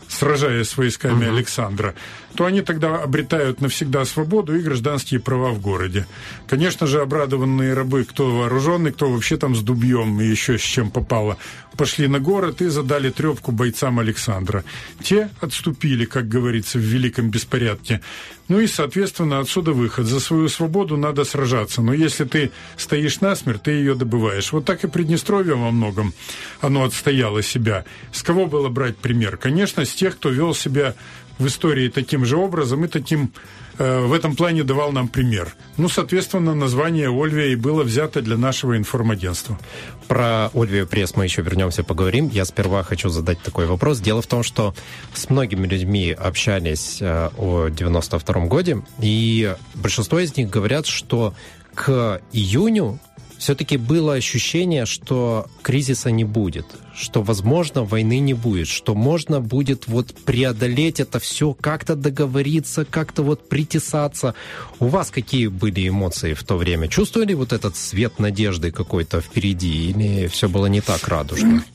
[0.07, 1.35] сражаясь с войсками угу.
[1.35, 1.95] Александра,
[2.37, 6.05] то они тогда обретают навсегда свободу и гражданские права в городе.
[6.45, 10.91] Конечно же, обрадованные рабы, кто вооруженный, кто вообще там с дубьем и еще с чем
[10.91, 11.37] попало,
[11.75, 14.63] пошли на город и задали трепку бойцам Александра.
[15.01, 18.01] Те отступили, как говорится, в великом беспорядке.
[18.49, 20.05] Ну и, соответственно, отсюда выход.
[20.05, 21.81] За свою свободу надо сражаться.
[21.81, 24.51] Но если ты стоишь насмерть, ты ее добываешь.
[24.51, 26.13] Вот так и Приднестровье во многом,
[26.61, 27.83] оно отстояло себя.
[28.11, 29.37] С кого было брать пример?
[29.37, 30.95] Конечно, с тех, кто вел себя
[31.37, 33.31] в истории таким же образом и таким
[33.79, 35.55] Э, в этом плане давал нам пример.
[35.77, 39.59] Ну, соответственно, название Ольвия и было взято для нашего информагентства.
[40.07, 42.29] Про Ольвию пресс мы еще вернемся, поговорим.
[42.29, 43.99] Я сперва хочу задать такой вопрос.
[43.99, 44.73] Дело в том, что
[45.13, 51.33] с многими людьми общались э, о 92 годе, и большинство из них говорят, что
[51.75, 52.99] к июню
[53.37, 56.65] все-таки было ощущение, что кризиса не будет,
[56.97, 63.21] что, возможно, войны не будет, что можно будет вот преодолеть это все, как-то договориться, как-то
[63.21, 64.33] вот притесаться.
[64.79, 66.87] У вас какие были эмоции в то время?
[66.87, 71.63] Чувствовали вот этот свет надежды какой-то впереди или все было не так радужно?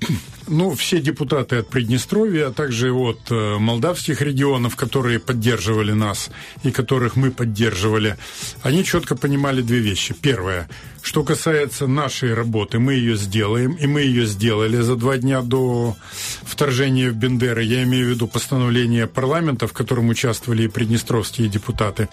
[0.48, 6.30] Ну, все депутаты от Приднестровья, а также от э, молдавских регионов, которые поддерживали нас
[6.64, 8.18] и которых мы поддерживали,
[8.62, 10.14] они четко понимали две вещи.
[10.20, 10.68] Первое,
[11.00, 15.96] что касается нашей работы, мы ее сделаем, и мы ее сделали за два дня до
[16.42, 17.62] вторжения в Бендеры.
[17.62, 22.08] Я имею в виду постановление парламента, в котором участвовали и приднестровские депутаты.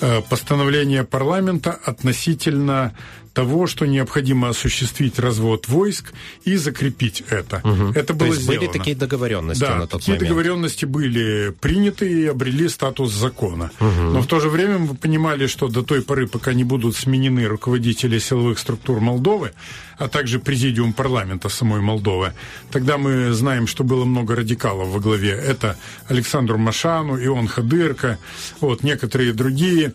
[0.00, 2.92] Э, постановление парламента относительно
[3.32, 6.12] того, что необходимо осуществить развод войск
[6.44, 7.60] и закрепить это.
[7.64, 7.92] Угу.
[7.94, 8.60] Это было То есть сделано.
[8.60, 10.28] были такие договоренности да, на тот такие момент?
[10.28, 13.70] договоренности были приняты и обрели статус закона.
[13.80, 14.12] Угу.
[14.12, 17.46] Но в то же время мы понимали, что до той поры, пока не будут сменены
[17.46, 19.52] руководители силовых структур Молдовы,
[20.00, 22.32] а также президиум парламента самой Молдовы,
[22.72, 25.30] тогда мы знаем, что было много радикалов во главе.
[25.32, 25.76] Это
[26.08, 28.18] Александру Машану, Ион Хадырка,
[28.60, 29.92] вот, некоторые другие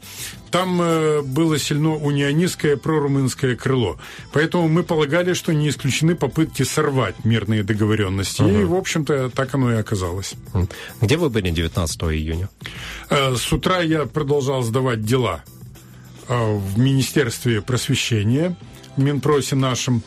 [0.52, 3.98] там э, было сильно унионистское прорумынское крыло.
[4.32, 8.42] Поэтому мы полагали, что не исключены попытки сорвать мирные договоренности.
[8.42, 8.50] Угу.
[8.50, 10.36] И, в общем-то, так оно и оказалось.
[11.02, 12.50] Где вы были 19 июня?
[13.10, 15.44] Э, с утра я продолжал сдавать дела
[16.30, 18.56] э, в Министерстве просвещения,
[19.02, 20.04] Минпросе нашем.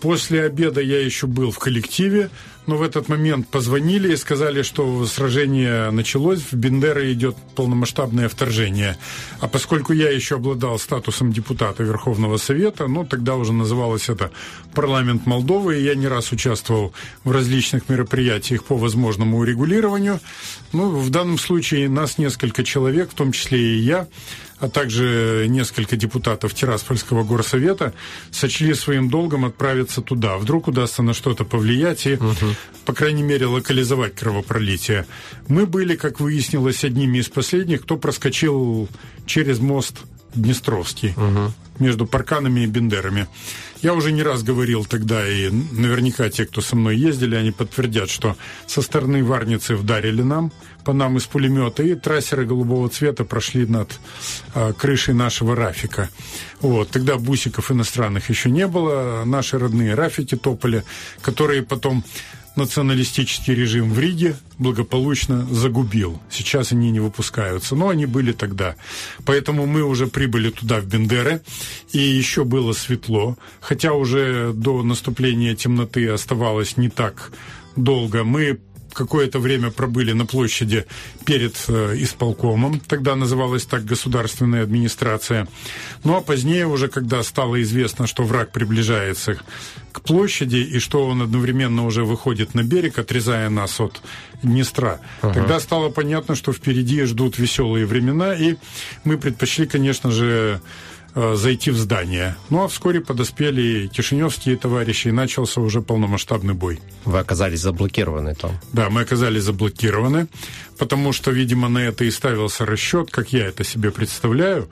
[0.00, 2.30] После обеда я еще был в коллективе
[2.66, 8.96] но в этот момент позвонили и сказали, что сражение началось, в Бендеры идет полномасштабное вторжение.
[9.40, 14.30] А поскольку я еще обладал статусом депутата Верховного Совета, ну, тогда уже называлось это
[14.74, 16.92] парламент Молдовы, и я не раз участвовал
[17.24, 20.20] в различных мероприятиях по возможному урегулированию.
[20.72, 24.06] Ну, в данном случае нас несколько человек, в том числе и я,
[24.62, 27.92] а также несколько депутатов Тираспольского горсовета
[28.30, 30.38] сочли своим долгом отправиться туда.
[30.38, 32.54] Вдруг удастся на что-то повлиять и, угу.
[32.84, 35.04] по крайней мере, локализовать кровопролитие.
[35.48, 38.88] Мы были, как выяснилось, одними из последних, кто проскочил
[39.26, 39.96] через мост
[40.34, 41.52] Днестровский угу.
[41.78, 43.26] между Парканами и Бендерами.
[43.82, 48.10] Я уже не раз говорил тогда, и наверняка те, кто со мной ездили, они подтвердят,
[48.10, 50.52] что со стороны Варницы вдарили нам,
[50.84, 53.98] по нам из пулемета, и трассеры голубого цвета прошли над
[54.54, 56.10] а, крышей нашего Рафика.
[56.60, 56.90] Вот.
[56.90, 60.84] Тогда бусиков иностранных еще не было, наши родные Рафики топали,
[61.20, 62.04] которые потом
[62.56, 66.20] националистический режим в Риге благополучно загубил.
[66.30, 68.76] Сейчас они не выпускаются, но они были тогда.
[69.24, 71.42] Поэтому мы уже прибыли туда, в Бендеры,
[71.92, 77.32] и еще было светло, хотя уже до наступления темноты оставалось не так
[77.76, 78.24] долго.
[78.24, 78.60] Мы
[78.92, 80.86] какое-то время пробыли на площади
[81.24, 85.48] перед э, исполкомом, тогда называлась так государственная администрация.
[86.04, 89.38] Ну а позднее уже, когда стало известно, что враг приближается
[89.92, 94.00] к площади и что он одновременно уже выходит на берег, отрезая нас от
[94.42, 95.34] Днестра, ага.
[95.34, 98.56] тогда стало понятно, что впереди ждут веселые времена, и
[99.04, 100.60] мы предпочли, конечно же,
[101.14, 102.36] Э, зайти в здание.
[102.48, 106.80] Ну а вскоре подоспели кишиневские товарищи, и начался уже полномасштабный бой.
[107.04, 108.52] Вы оказались заблокированы там?
[108.72, 110.28] Да, мы оказались заблокированы,
[110.78, 114.68] потому что, видимо, на это и ставился расчет, как я это себе представляю.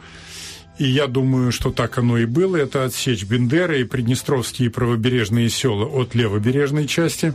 [0.81, 2.57] И я думаю, что так оно и было.
[2.57, 7.35] Это отсечь Бендеры и приднестровские правобережные села от левобережной части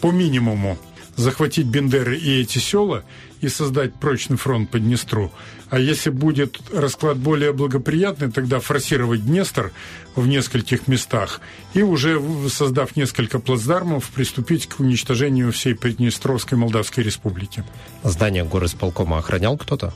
[0.00, 0.78] по минимуму
[1.16, 3.02] захватить Бендеры и эти села
[3.40, 5.32] и создать прочный фронт по Днестру.
[5.68, 9.72] А если будет расклад более благоприятный, тогда форсировать Днестр
[10.14, 11.40] в нескольких местах
[11.74, 17.64] и уже создав несколько плацдармов, приступить к уничтожению всей Приднестровской Молдавской Республики.
[18.04, 19.92] Здание горосполкома охранял кто-то?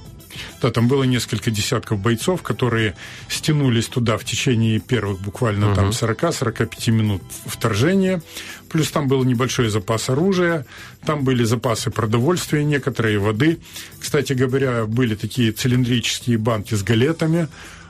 [0.60, 2.94] Да, там было несколько десятков бойцов, которые
[3.28, 5.74] стянулись туда в течение первых буквально uh-huh.
[5.74, 8.22] там 40-45 минут вторжения.
[8.68, 10.64] Плюс там был небольшой запас оружия,
[11.04, 13.58] там были запасы продовольствия, некоторые воды.
[13.98, 17.48] Кстати говоря, были такие цилиндрические банки с галетами,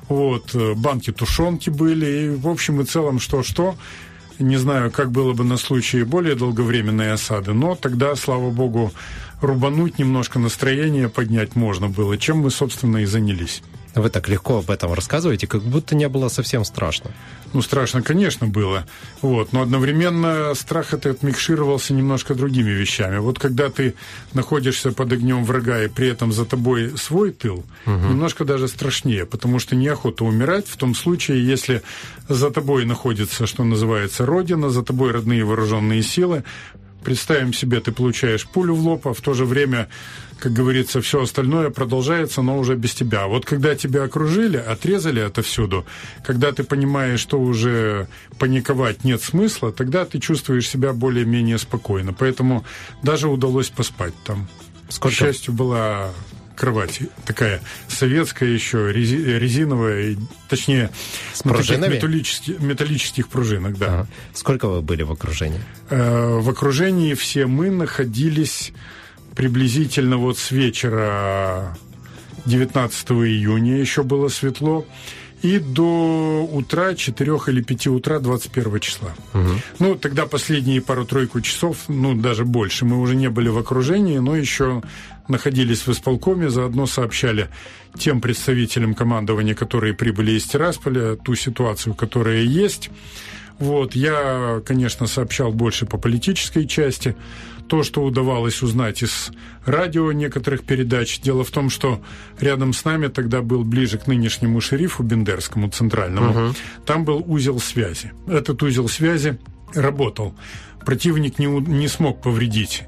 [0.09, 3.77] вот, э, банки тушенки были, и в общем и целом что-что.
[4.41, 8.93] Не знаю, как было бы на случай более долговременной осады, но тогда, слава богу,
[9.41, 13.63] рубануть немножко настроение поднять можно было, чем мы, собственно, и занялись.
[13.95, 17.11] Вы так легко об этом рассказываете, как будто не было совсем страшно.
[17.53, 18.87] Ну, страшно, конечно, было.
[19.21, 19.53] Вот.
[19.53, 23.19] Но одновременно страх этот микшировался немножко другими вещами.
[23.19, 23.95] Вот когда ты
[24.33, 27.93] находишься под огнем врага и при этом за тобой свой тыл, угу.
[27.93, 31.83] немножко даже страшнее, потому что неохота умирать в том случае, если
[32.29, 36.45] за тобой находится, что называется, Родина, за тобой родные вооруженные силы,
[37.05, 39.89] Представим себе, ты получаешь пулю в лоб, а в то же время,
[40.39, 43.27] как говорится, все остальное продолжается, но уже без тебя.
[43.27, 45.87] Вот когда тебя окружили, отрезали отовсюду,
[46.25, 48.09] когда ты понимаешь, что уже
[48.39, 52.13] паниковать нет смысла, тогда ты чувствуешь себя более-менее спокойно.
[52.13, 52.65] Поэтому
[53.03, 54.49] даже удалось поспать там.
[54.89, 55.17] Сколько?
[55.17, 56.11] К счастью, была
[56.61, 60.15] кровать такая советская еще, резиновая,
[60.47, 60.91] точнее,
[61.33, 61.95] с пружинами?
[61.95, 63.87] Металлических, металлических пружинок, да.
[63.87, 64.07] Ага.
[64.35, 65.61] Сколько вы были в окружении?
[65.89, 68.75] Э, в окружении все мы находились
[69.35, 71.79] приблизительно вот с вечера
[72.45, 74.85] 19 июня, еще было светло,
[75.43, 79.15] и до утра, 4 или 5 утра 21 числа.
[79.33, 79.49] Угу.
[79.79, 84.37] Ну, тогда последние пару-тройку часов, ну, даже больше, мы уже не были в окружении, но
[84.37, 84.83] еще
[85.29, 87.49] находились в исполкоме, заодно сообщали
[87.99, 92.91] тем представителям командования, которые прибыли из Тирасполя, ту ситуацию, которая есть.
[93.59, 97.15] Вот, я, конечно, сообщал больше по политической части.
[97.71, 99.31] То, что удавалось узнать из
[99.65, 101.21] радио некоторых передач.
[101.21, 102.03] Дело в том, что
[102.41, 106.49] рядом с нами тогда был ближе к нынешнему шерифу Бендерскому, центральному.
[106.49, 106.55] Угу.
[106.85, 108.11] Там был узел связи.
[108.27, 109.39] Этот узел связи
[109.73, 110.35] работал.
[110.85, 112.83] Противник не, не смог повредить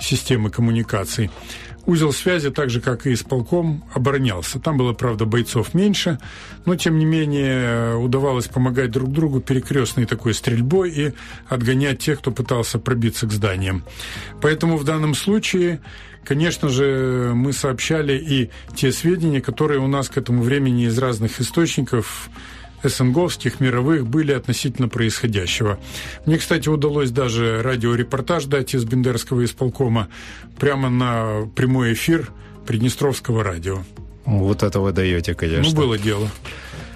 [0.00, 1.30] системы коммуникаций.
[1.86, 4.58] Узел связи, так же, как и исполком, оборонялся.
[4.58, 6.18] Там было, правда, бойцов меньше,
[6.64, 11.12] но, тем не менее, удавалось помогать друг другу перекрестной такой стрельбой и
[11.48, 13.84] отгонять тех, кто пытался пробиться к зданиям.
[14.40, 15.80] Поэтому в данном случае,
[16.24, 21.40] конечно же, мы сообщали и те сведения, которые у нас к этому времени из разных
[21.40, 22.30] источников
[22.88, 25.78] СНГовских, мировых, были относительно происходящего.
[26.26, 30.08] Мне, кстати, удалось даже радиорепортаж дать из Бендерского исполкома
[30.58, 32.30] прямо на прямой эфир
[32.66, 33.82] Приднестровского радио.
[34.24, 35.74] Вот это вы даете, конечно.
[35.74, 36.28] Ну, было дело.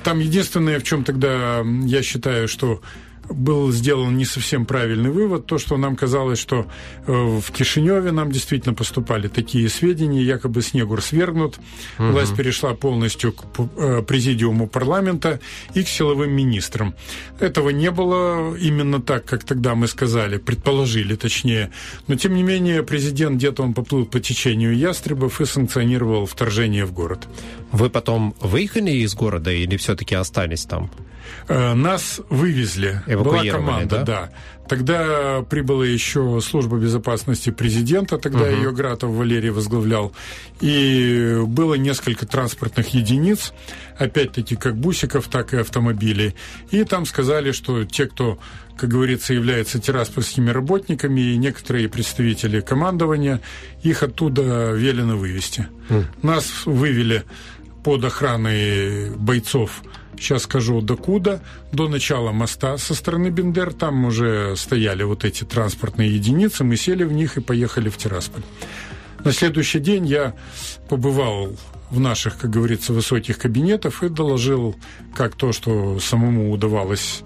[0.02, 2.80] Там единственное, в чем тогда я считаю, что
[3.30, 6.66] был сделан не совсем правильный вывод, то, что нам казалось, что
[7.06, 11.58] э, в Кишиневе нам действительно поступали такие сведения, якобы Снегур свергнут,
[11.98, 12.08] угу.
[12.08, 13.44] власть перешла полностью к
[13.76, 15.40] э, президиуму парламента
[15.74, 16.94] и к силовым министрам.
[17.40, 21.70] Этого не было именно так, как тогда мы сказали, предположили точнее.
[22.06, 26.92] Но, тем не менее, президент где-то он поплыл по течению ястребов и санкционировал вторжение в
[26.92, 27.28] город.
[27.72, 30.90] Вы потом выехали из города или все-таки остались там?
[31.48, 33.02] Э, нас вывезли.
[33.06, 34.04] Была команда, да?
[34.04, 34.30] да.
[34.68, 38.50] Тогда прибыла еще служба безопасности президента, тогда угу.
[38.50, 40.12] ее Гратов Валерий возглавлял.
[40.60, 43.54] И было несколько транспортных единиц,
[43.96, 46.34] опять-таки как бусиков, так и автомобилей.
[46.70, 48.38] И там сказали, что те, кто
[48.76, 53.40] как говорится, являются тираспольскими работниками, и некоторые представители командования,
[53.82, 55.66] их оттуда велено вывести.
[55.88, 56.04] Mm.
[56.22, 57.24] Нас вывели
[57.82, 59.82] под охраной бойцов
[60.16, 61.42] сейчас скажу, докуда,
[61.72, 63.72] до начала моста со стороны Бендер.
[63.72, 68.42] Там уже стояли вот эти транспортные единицы, мы сели в них и поехали в Тирасполь.
[69.24, 70.34] На следующий день я
[70.88, 71.56] побывал
[71.90, 74.76] в наших, как говорится, высоких кабинетах и доложил
[75.14, 77.22] как то, что самому удавалось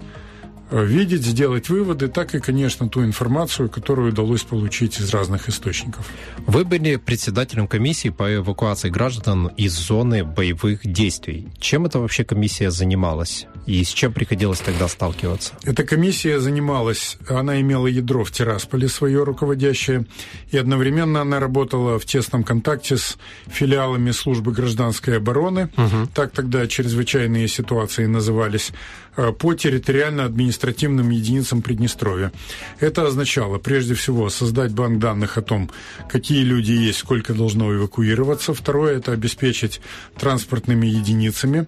[0.81, 6.09] видеть, сделать выводы, так и, конечно, ту информацию, которую удалось получить из разных источников.
[6.47, 11.47] Вы были председателем комиссии по эвакуации граждан из зоны боевых действий.
[11.59, 13.47] Чем эта вообще комиссия занималась?
[13.65, 15.53] И с чем приходилось тогда сталкиваться?
[15.63, 20.05] Эта комиссия занималась, она имела ядро в Тирасполе свое руководящее,
[20.51, 26.07] и одновременно она работала в тесном контакте с филиалами службы гражданской обороны, угу.
[26.13, 28.71] так тогда чрезвычайные ситуации назывались,
[29.15, 32.31] Э, по территориально-административным единицам Приднестровья.
[32.79, 35.69] Это означало, прежде всего, создать банк данных о том,
[36.09, 38.55] какие люди есть, сколько должно эвакуироваться.
[38.55, 39.81] Второе– это обеспечить
[40.17, 41.67] транспортными единицами.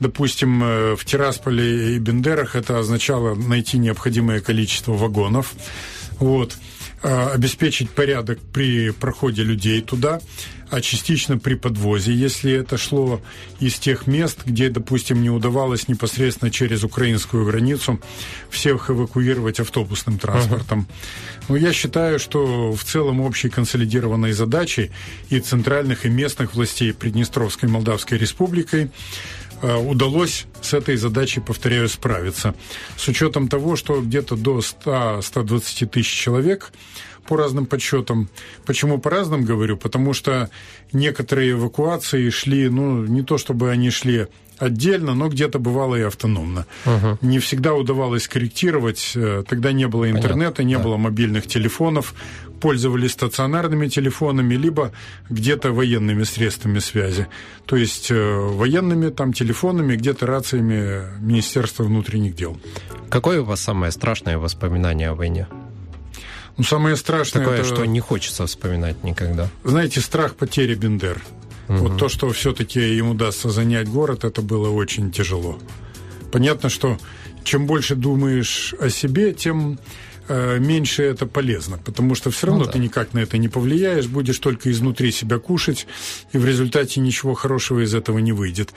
[0.00, 1.29] Допустим, э, в Тирасполе
[1.94, 5.54] и Бендерах это означало найти необходимое количество вагонов.
[6.18, 6.56] Вот.
[7.02, 10.20] э, обеспечить порядок при проходе людей туда,
[10.70, 13.20] а частично при подвозе, если это шло
[13.58, 18.00] из тех мест, где, допустим, не удавалось непосредственно через украинскую границу
[18.50, 20.86] всех эвакуировать автобусным транспортом.
[21.48, 24.92] Но я считаю, что в целом общей консолидированной задачей
[25.28, 28.90] и центральных, и местных властей Приднестровской Молдавской Республикой
[29.62, 32.54] удалось с этой задачей, повторяю, справиться.
[32.96, 36.72] С учетом того, что где-то до 100-120 тысяч человек
[37.26, 38.28] по разным подсчетам.
[38.66, 39.76] Почему по разным говорю?
[39.76, 40.50] Потому что
[40.92, 44.26] некоторые эвакуации шли, ну, не то чтобы они шли
[44.60, 46.66] отдельно, но где-то бывало и автономно.
[46.86, 47.18] Угу.
[47.22, 49.12] Не всегда удавалось корректировать.
[49.16, 50.82] Э, тогда не было интернета, Понятно, не да.
[50.82, 52.14] было мобильных телефонов,
[52.60, 54.92] пользовались стационарными телефонами, либо
[55.30, 57.26] где-то военными средствами связи.
[57.66, 62.60] То есть э, военными там телефонами, где-то рациями Министерства внутренних дел.
[63.08, 65.48] Какое у вас самое страшное воспоминание о войне?
[66.56, 67.42] Ну, самое страшное...
[67.42, 67.74] Такое, это...
[67.74, 69.48] что не хочется вспоминать никогда.
[69.64, 71.22] Знаете, страх потери Бендер.
[71.70, 71.78] Угу.
[71.78, 75.58] Вот то, что все-таки им удастся занять город, это было очень тяжело.
[76.32, 76.98] Понятно, что
[77.44, 79.78] чем больше думаешь о себе, тем
[80.32, 82.72] Э, меньше это полезно, потому что все равно ну, да.
[82.72, 85.88] ты никак на это не повлияешь, будешь только изнутри себя кушать,
[86.30, 88.72] и в результате ничего хорошего из этого не выйдет.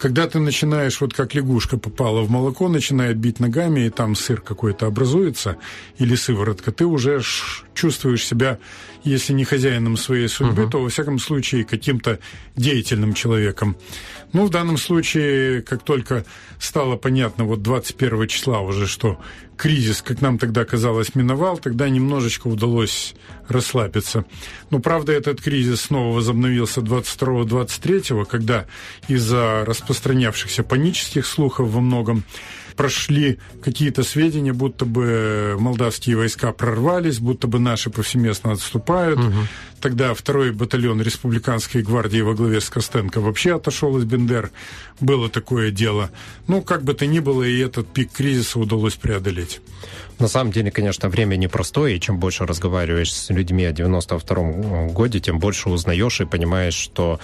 [0.00, 4.40] Когда ты начинаешь, вот как лягушка попала в молоко, начинает бить ногами, и там сыр
[4.40, 5.58] какой-то образуется,
[5.98, 7.20] или сыворотка, ты уже
[7.76, 8.58] чувствуешь себя,
[9.04, 10.70] если не хозяином своей судьбы, угу.
[10.70, 12.18] то, во всяком случае, каким-то
[12.56, 13.76] деятельным человеком.
[14.32, 16.24] Ну, в данном случае, как только
[16.58, 19.20] стало понятно, вот 21 числа уже, что
[19.56, 23.14] кризис, как нам тогда казалось, миновал, тогда немножечко удалось
[23.48, 24.24] расслабиться.
[24.70, 28.66] Но, правда, этот кризис снова возобновился 22-23, когда
[29.08, 32.24] из-за распространявшихся панических слухов во многом
[32.76, 39.18] прошли какие-то сведения, будто бы молдавские войска прорвались, будто бы наши повсеместно отступают.
[39.18, 39.34] Угу.
[39.80, 44.50] Тогда второй батальон республиканской гвардии во главе с Костенко вообще отошел из Бендер.
[45.00, 46.10] Было такое дело.
[46.46, 49.60] Ну, как бы то ни было, и этот пик кризиса удалось преодолеть.
[50.18, 55.20] На самом деле, конечно, время непростое, и чем больше разговариваешь с людьми о 92-м годе,
[55.20, 57.20] тем больше узнаешь и понимаешь, что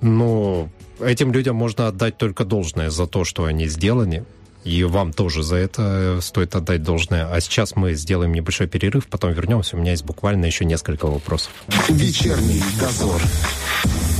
[0.00, 0.70] ну,
[1.00, 4.24] этим людям можно отдать только должное за то, что они сделаны,
[4.64, 7.32] и вам тоже за это стоит отдать должное.
[7.32, 9.76] А сейчас мы сделаем небольшой перерыв, потом вернемся.
[9.76, 11.52] У меня есть буквально еще несколько вопросов.
[11.88, 13.20] Вечерний дозор.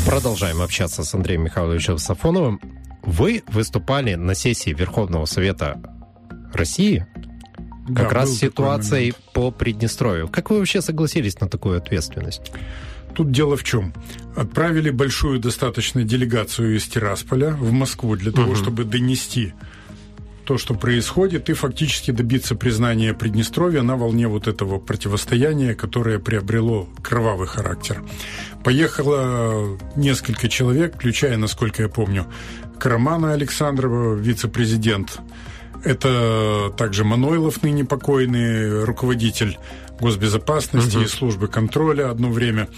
[0.07, 2.61] Продолжаем общаться с Андреем Михайловичем Сафоновым.
[3.03, 5.81] Вы выступали на сессии Верховного Совета
[6.53, 7.07] России
[7.87, 10.29] как да, раз с ситуацией по Приднестровью.
[10.29, 12.53] Как вы вообще согласились на такую ответственность?
[13.15, 13.93] Тут дело в чем.
[14.37, 18.57] Отправили большую достаточно делегацию из Тирасполя в Москву для того, угу.
[18.57, 19.53] чтобы донести
[20.51, 26.89] то, что происходит, и фактически добиться признания Приднестровья на волне вот этого противостояния, которое приобрело
[27.03, 28.03] кровавый характер.
[28.65, 32.27] Поехало несколько человек, включая, насколько я помню,
[32.81, 35.21] Карамана Александрова, вице-президент
[35.85, 39.57] это также Манойлов, ныне покойный руководитель
[40.01, 41.05] госбезопасности угу.
[41.05, 42.69] и службы контроля одно время.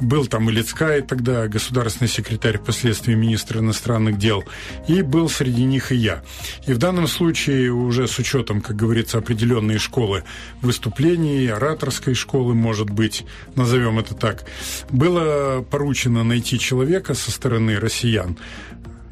[0.00, 4.44] Был там и Лицкай тогда, государственный секретарь, впоследствии министр иностранных дел.
[4.86, 6.22] И был среди них и я.
[6.66, 10.24] И в данном случае уже с учетом, как говорится, определенной школы
[10.62, 13.24] выступлений, ораторской школы, может быть,
[13.54, 14.44] назовем это так,
[14.90, 18.38] было поручено найти человека со стороны россиян,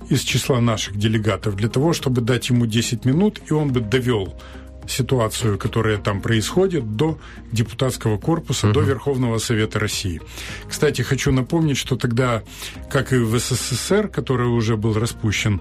[0.09, 4.41] из числа наших делегатов для того, чтобы дать ему 10 минут, и он бы довел
[4.89, 7.19] ситуацию, которая там происходит, до
[7.53, 8.73] депутатского корпуса, uh-huh.
[8.73, 10.21] до Верховного Совета России.
[10.69, 12.43] Кстати, хочу напомнить, что тогда,
[12.91, 15.61] как и в СССР, который уже был распущен,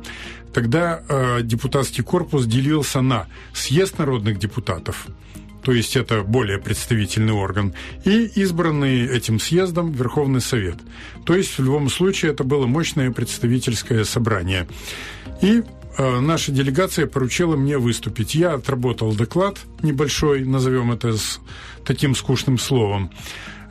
[0.54, 5.08] тогда э, депутатский корпус делился на съезд народных депутатов,
[5.66, 7.74] то есть это более представительный орган,
[8.06, 10.78] и избранный этим съездом Верховный Совет.
[11.26, 14.68] То есть в любом случае это было мощное представительское собрание.
[15.42, 15.64] И
[15.98, 18.36] наша делегация поручила мне выступить.
[18.36, 21.40] Я отработал доклад небольшой, назовем это с
[21.86, 23.12] таким скучным словом.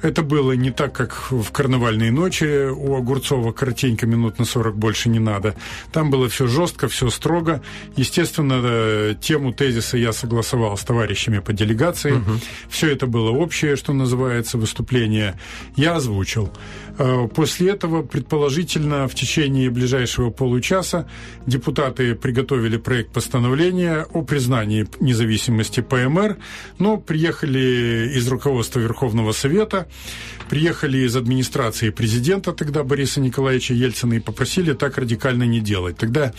[0.04, 5.08] Это было не так, как в «Карнавальные ночи» у Огурцова, коротенько, минут на 40 больше
[5.08, 5.56] не надо.
[5.92, 7.62] Там было все жестко, все строго.
[7.96, 12.12] Естественно, э, тему тезиса я согласовал с товарищами по делегации.
[12.12, 12.32] Угу.
[12.68, 15.40] Все это было общее, что называется, выступление.
[15.74, 16.52] Я озвучил.
[16.98, 21.08] Э, после этого, предположительно, в течение ближайшего получаса
[21.46, 26.36] депутаты приготовили проект постановления о признании независимости ПМР,
[26.78, 29.88] но приехали из руководства Верховного Совета
[30.48, 35.96] приехали из администрации президента тогда Бориса Николаевича Ельцина и попросили так радикально не делать.
[35.96, 36.32] Тогда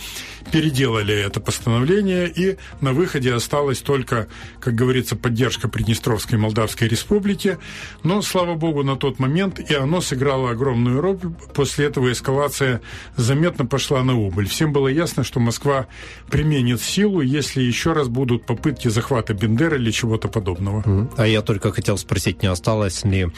[0.52, 4.28] переделали это постановление, и на выходе осталась только,
[4.60, 7.58] как говорится, поддержка Приднестровской Молдавской Республики.
[8.02, 11.18] Но, слава богу, на тот момент и оно сыграло огромную роль.
[11.54, 12.80] После этого эскалация
[13.16, 14.48] заметно пошла на убыль.
[14.48, 15.86] Всем было ясно, что Москва
[16.30, 21.08] применит силу, если еще раз будут попытки захвата Бендера или чего-то подобного.
[21.16, 23.28] А я только хотел спросить, не осталось ли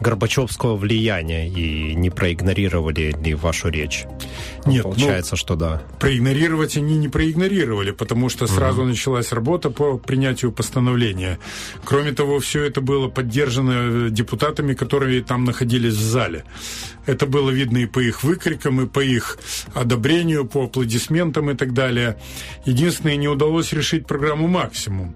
[0.00, 4.04] Горбачевского влияния и не проигнорировали ли вашу речь?
[4.66, 5.82] Нет, ну, Получается, ну, что да.
[6.00, 8.88] Проигнорировать они не проигнорировали, потому что сразу угу.
[8.88, 11.38] началась работа по принятию постановления.
[11.84, 16.44] Кроме того, все это было поддержано депутатами, которые там находились в зале.
[17.06, 19.38] Это было видно и по их выкрикам, и по их
[19.74, 22.18] одобрению, по аплодисментам и так далее.
[22.64, 25.14] Единственное, не удалось решить программу «Максимум»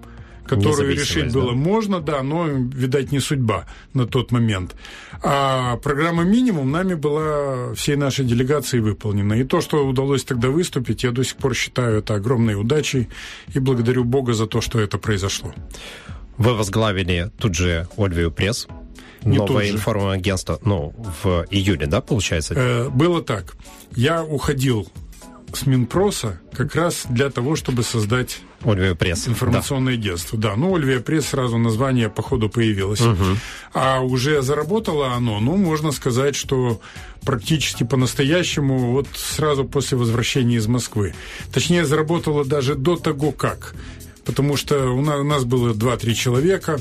[0.49, 1.55] которую решить было да?
[1.55, 4.75] можно, да, но, видать, не судьба на тот момент.
[5.21, 9.33] А программа «Минимум» нами была всей нашей делегацией выполнена.
[9.33, 13.09] И то, что удалось тогда выступить, я до сих пор считаю это огромной удачей
[13.53, 15.53] и благодарю Бога за то, что это произошло.
[16.37, 18.67] Вы возглавили тут же Ольвию пресс,
[19.23, 20.93] не новое информагентство, ну,
[21.23, 22.53] в июле, да, получается?
[22.55, 23.55] Э, было так.
[23.95, 24.89] Я уходил
[25.53, 29.27] с Минпроса как раз для того, чтобы создать Ольвия Пресс.
[29.27, 29.99] Информационное да.
[29.99, 30.55] агентство, да.
[30.55, 33.01] Ну, Ольвия Пресс сразу название по ходу появилось.
[33.01, 33.23] Угу.
[33.73, 36.81] А уже заработало оно, ну, можно сказать, что
[37.21, 41.13] практически по-настоящему вот сразу после возвращения из Москвы.
[41.53, 43.73] Точнее, заработало даже до того, как.
[44.25, 46.79] Потому что у нас, у нас было 2-3 человека,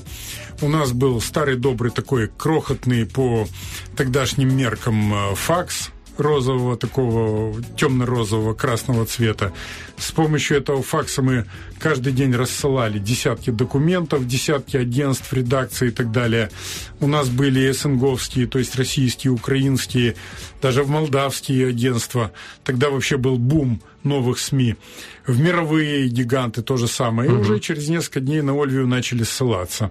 [0.60, 3.48] у нас был старый добрый такой крохотный по
[3.96, 9.52] тогдашним меркам э, факс, розового, такого темно-розового, красного цвета.
[9.96, 11.46] С помощью этого факса мы
[11.78, 16.50] каждый день рассылали десятки документов, десятки агентств, редакций и так далее.
[17.00, 20.16] У нас были СНГовские, то есть российские, украинские,
[20.60, 22.32] даже в молдавские агентства.
[22.64, 24.76] Тогда вообще был бум новых СМИ
[25.28, 27.30] в мировые гиганты то же самое.
[27.30, 27.42] И угу.
[27.42, 29.90] уже через несколько дней на Ольвию начали ссылаться.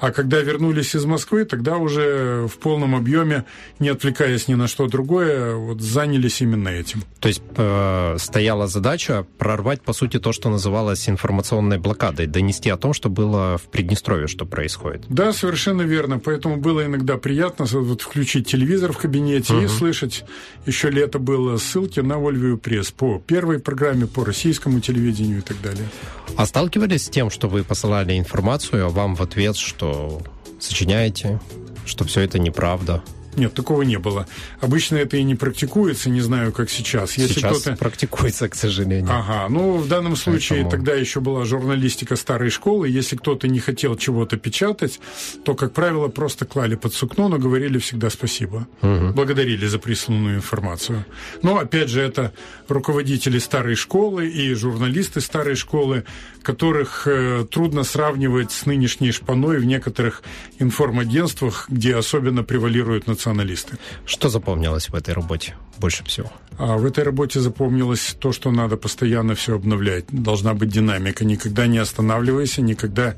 [0.00, 3.44] А когда вернулись из Москвы, тогда уже в полном объеме,
[3.78, 7.02] не отвлекаясь ни на что другое, вот занялись именно этим.
[7.20, 12.76] То есть э, стояла задача прорвать, по сути, то, что называлось информационной блокадой, донести о
[12.76, 15.04] том, что было в Приднестровье, что происходит.
[15.08, 16.18] Да, совершенно верно.
[16.18, 19.64] Поэтому было иногда приятно вот, включить телевизор в кабинете угу.
[19.64, 20.24] и слышать,
[20.64, 25.42] еще лето было, ссылки на Ольвию пресс по первой программе, по российскому музыкальному телевидению и
[25.42, 25.88] так далее.
[26.36, 30.22] А сталкивались с тем, что вы посылали информацию, а вам в ответ, что
[30.60, 31.40] сочиняете,
[31.84, 33.02] что все это неправда?
[33.38, 34.26] Нет, такого не было.
[34.60, 37.16] Обычно это и не практикуется, не знаю, как сейчас.
[37.16, 39.10] Если сейчас практикуется, к сожалению.
[39.10, 40.70] Ага, ну, в данном случае Поэтому...
[40.70, 42.88] тогда еще была журналистика старой школы.
[42.88, 45.00] Если кто-то не хотел чего-то печатать,
[45.44, 48.66] то, как правило, просто клали под сукно, но говорили всегда спасибо.
[48.82, 49.12] Угу.
[49.14, 51.04] Благодарили за присланную информацию.
[51.42, 52.32] Но, опять же, это
[52.68, 56.04] руководители старой школы и журналисты старой школы,
[56.42, 60.22] которых э, трудно сравнивать с нынешней шпаной в некоторых
[60.58, 63.78] информагентствах, где особенно превалируют националисты.
[64.06, 66.30] Что запомнилось в этой работе больше всего?
[66.58, 70.04] А в этой работе запомнилось то, что надо постоянно все обновлять.
[70.08, 71.24] Должна быть динамика.
[71.24, 73.14] Никогда не останавливайся, никогда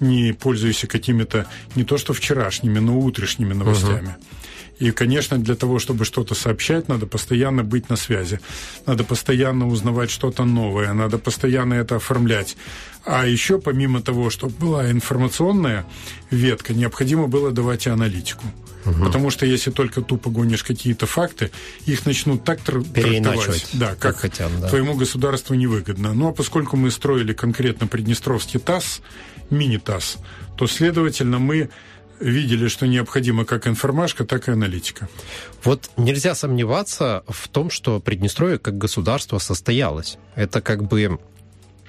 [0.00, 1.46] не пользуйся какими-то
[1.76, 4.08] не то что вчерашними, но утрешними новостями.
[4.08, 4.86] Uh-huh.
[4.88, 8.40] И, конечно, для того, чтобы что-то сообщать, надо постоянно быть на связи.
[8.86, 12.56] Надо постоянно узнавать что-то новое, надо постоянно это оформлять.
[13.04, 15.84] А еще, помимо того, чтобы была информационная
[16.30, 18.44] ветка, необходимо было давать и аналитику.
[18.84, 19.04] Угу.
[19.04, 21.50] Потому что если только тупо гонишь какие-то факты,
[21.86, 24.68] их начнут так трактовать, да, как, как хотят, да.
[24.68, 26.14] твоему государству невыгодно.
[26.14, 29.02] Ну а поскольку мы строили конкретно Приднестровский ТАСС,
[29.50, 30.18] мини-ТАСС,
[30.56, 31.70] то, следовательно, мы
[32.20, 35.08] видели, что необходимо как информашка, так и аналитика.
[35.64, 40.18] Вот нельзя сомневаться в том, что Приднестровье как государство состоялось.
[40.34, 41.18] Это как бы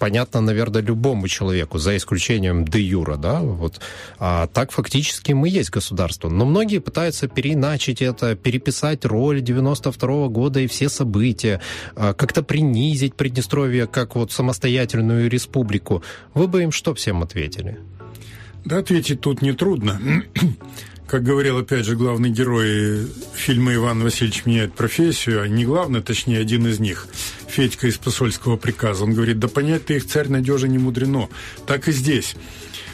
[0.01, 3.81] понятно, наверное, любому человеку, за исключением де юра, да, вот.
[4.17, 6.29] А так фактически мы есть государство.
[6.29, 11.61] Но многие пытаются переиначить это, переписать роль 92 -го года и все события,
[11.95, 16.01] а, как-то принизить Приднестровье как вот самостоятельную республику.
[16.33, 17.77] Вы бы им что всем ответили?
[18.65, 20.01] Да, ответить тут нетрудно.
[21.11, 23.05] Как говорил, опять же, главный герой
[23.35, 27.05] фильма «Иван Васильевич меняет профессию», а не главный, точнее, один из них,
[27.49, 29.03] Федька из посольского приказа.
[29.03, 31.27] Он говорит, да понять ты их царь надежа не мудрено.
[31.67, 32.37] Так и здесь.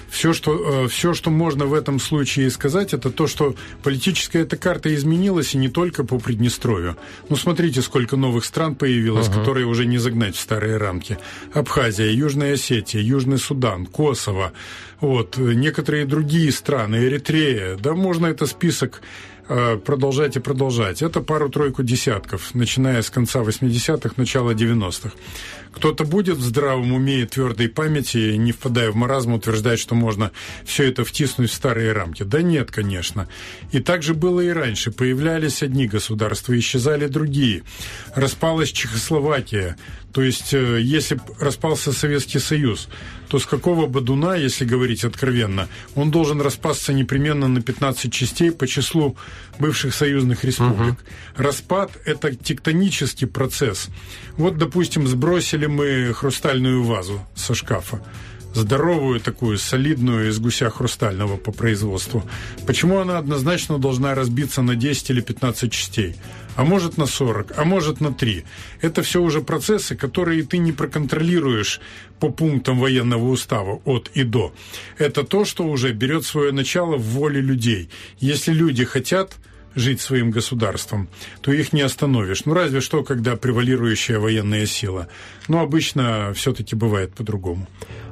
[0.09, 4.57] Все что, э, все, что можно в этом случае сказать, это то, что политическая эта
[4.57, 6.97] карта изменилась, и не только по Приднестровью.
[7.29, 9.39] Ну, смотрите, сколько новых стран появилось, uh-huh.
[9.39, 11.17] которые уже не загнать в старые рамки.
[11.53, 14.53] Абхазия, Южная Осетия, Южный Судан, Косово,
[14.99, 17.77] вот, некоторые другие страны, Эритрея.
[17.77, 21.01] Да, можно это список Э, продолжать и продолжать.
[21.01, 25.11] Это пару-тройку десятков, начиная с конца 80-х, начала 90-х.
[25.73, 30.31] Кто-то будет в здравом уме и твердой памяти, не впадая в маразм, утверждать, что можно
[30.65, 32.23] все это втиснуть в старые рамки.
[32.23, 33.27] Да нет, конечно.
[33.71, 34.91] И так же было и раньше.
[34.91, 37.63] Появлялись одни государства, исчезали другие.
[38.15, 39.77] Распалась Чехословакия.
[40.17, 42.89] То есть, э, если распался Советский Союз,
[43.27, 48.65] то с какого бодуна, если говорить откровенно, он должен распасться непременно на 15 частей по
[48.65, 49.15] числу
[49.59, 50.93] бывших союзных республик.
[50.93, 51.43] Угу.
[51.43, 53.89] Распад– это тектонический процесс.
[54.37, 58.01] Вот, допустим, сбросили мы хрустальную вазу со шкафа
[58.57, 62.23] здоровую такую, солидную из гуся хрустального по производству.
[62.65, 66.15] Почему она однозначно должна разбиться на 10 или 15 частей?
[66.57, 68.43] а может на 40, а может на 3.
[68.81, 71.79] Это все уже процессы, которые ты не проконтролируешь
[72.19, 74.51] по пунктам военного устава от и до.
[74.97, 77.89] Это то, что уже берет свое начало в воле людей.
[78.19, 79.37] Если люди хотят
[79.75, 81.07] жить своим государством,
[81.41, 82.45] то их не остановишь.
[82.45, 85.07] Ну, разве что, когда превалирующая военная сила.
[85.47, 87.67] Но обычно все-таки бывает по-другому.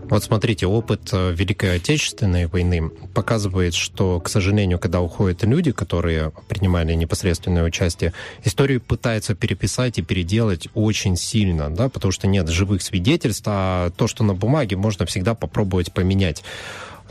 [0.07, 6.31] Вот смотрите, опыт э, Великой Отечественной войны показывает, что, к сожалению, когда уходят люди, которые
[6.47, 12.83] принимали непосредственное участие, историю пытаются переписать и переделать очень сильно, да, потому что нет живых
[12.83, 16.43] свидетельств, а то, что на бумаге, можно всегда попробовать поменять.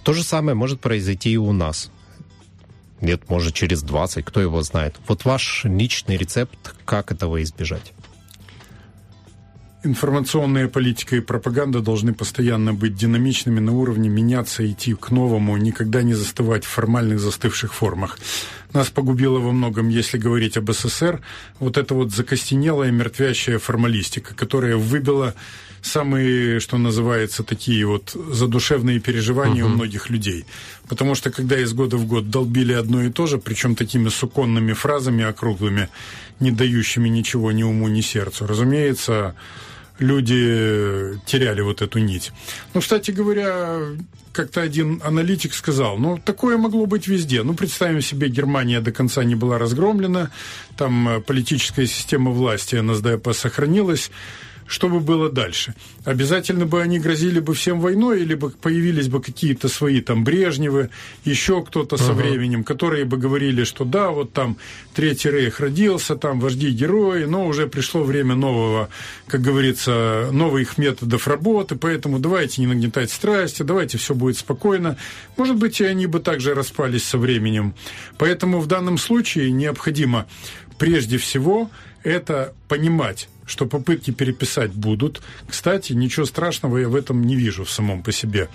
[0.05, 1.91] То же самое может произойти и у нас
[3.01, 4.97] лет, может, через 20, кто его знает.
[5.09, 7.93] Вот ваш личный рецепт, как этого избежать?
[9.85, 16.03] Информационная политика и пропаганда должны постоянно быть динамичными на уровне, меняться, идти к новому, никогда
[16.03, 18.19] не застывать в формальных застывших формах.
[18.73, 21.21] Нас погубило во многом, если говорить об СССР,
[21.59, 25.35] вот эта вот закостенелая, мертвящая формалистика, которая выбила
[25.83, 29.67] самые, что называется, такие вот задушевные переживания uh-huh.
[29.67, 30.47] у многих людей.
[30.89, 34.73] Потому что когда из года в год долбили одно и то же, причем такими суконными
[34.73, 35.91] фразами округлыми,
[36.41, 39.35] не дающими ничего ни уму, ни сердцу, разумеется,
[39.99, 42.33] люди теряли вот эту нить.
[42.75, 43.79] Ну, кстати говоря,
[44.33, 47.43] как-то один аналитик сказал, ну, такое могло быть везде.
[47.43, 50.31] Ну, представим себе, Германия до конца не была разгромлена,
[50.77, 54.11] там э, политическая система власти НСДАП сохранилась,
[54.67, 55.75] что бы было дальше?
[56.05, 60.91] Обязательно бы они грозили бы всем войной, или бы появились бы какие-то свои там Брежневы,
[61.25, 64.57] еще кто-то со временем, которые бы говорили, что да, вот там
[64.95, 68.89] Третий Рейх родился, там вожди-герои, но уже пришло время нового,
[69.27, 74.97] как говорится, новых методов работы, поэтому давайте не нагнетать страсти, давайте все будет спокойно.
[75.37, 77.75] Может быть, и они бы также распались со временем.
[78.19, 80.27] Поэтому в данном случае необходимо
[80.79, 81.71] прежде всего
[82.03, 85.23] это понимать, что попытки переписать будут.
[85.49, 88.49] Кстати, ничего страшного я в этом не вижу в самом по себе.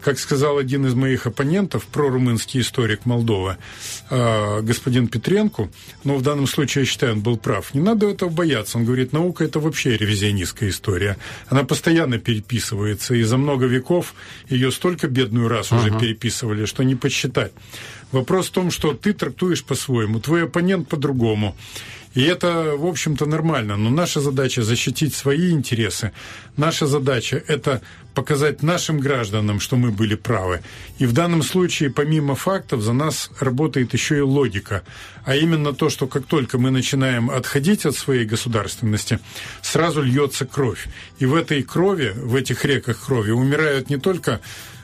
[0.00, 3.58] Как сказал один из моих оппонентов, прорумынский историк Молдова,
[4.10, 5.68] э, господин Петренко,
[6.04, 8.78] но в данном случае я считаю, он был прав, не надо этого бояться.
[8.78, 11.16] Он говорит, наука– это вообще ревизионистская история.
[11.48, 14.14] Она постоянно переписывается, и за много веков
[14.48, 15.78] ее столько бедную раз uh-huh.
[15.78, 17.52] уже переписывали, что не подсчитать.
[18.12, 21.56] Вопрос в том, что ты трактуешь по-своему, твой оппонент по-другому.
[22.16, 23.76] И это, в общем-то, нормально.
[23.76, 26.12] Но наша задача защитить свои интересы.
[26.56, 27.82] Наша задача это
[28.14, 30.62] показать нашим гражданам, что мы были правы.
[30.98, 34.82] И в данном случае, помимо фактов, за нас работает еще и логика.
[35.26, 39.18] А именно то, что как только мы начинаем отходить от своей государственности,
[39.60, 40.88] сразу льется кровь.
[41.18, 44.40] И в этой крови, в этих реках крови умирают не только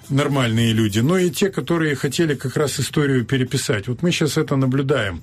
[0.08, 3.88] нормальные люди, но и те, которые хотели как раз историю переписать.
[3.88, 5.22] Вот мы сейчас это наблюдаем.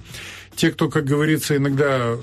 [0.56, 2.18] Те, кто, как говорится, иногда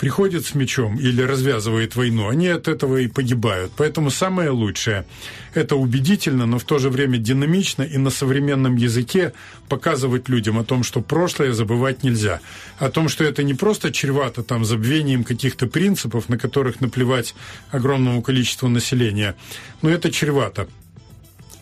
[0.00, 3.72] приходит с мечом или развязывает войну, они от этого и погибают.
[3.76, 5.04] Поэтому самое лучшее–
[5.54, 9.34] это убедительно, но в то же время динамично и на современном языке
[9.68, 12.40] показывать людям о том, что прошлое забывать нельзя.
[12.78, 17.34] О том, что это не просто чревато там забвением каких-то принципов, на которых наплевать
[17.70, 19.36] огромному количеству населения,
[19.82, 20.66] но это чревато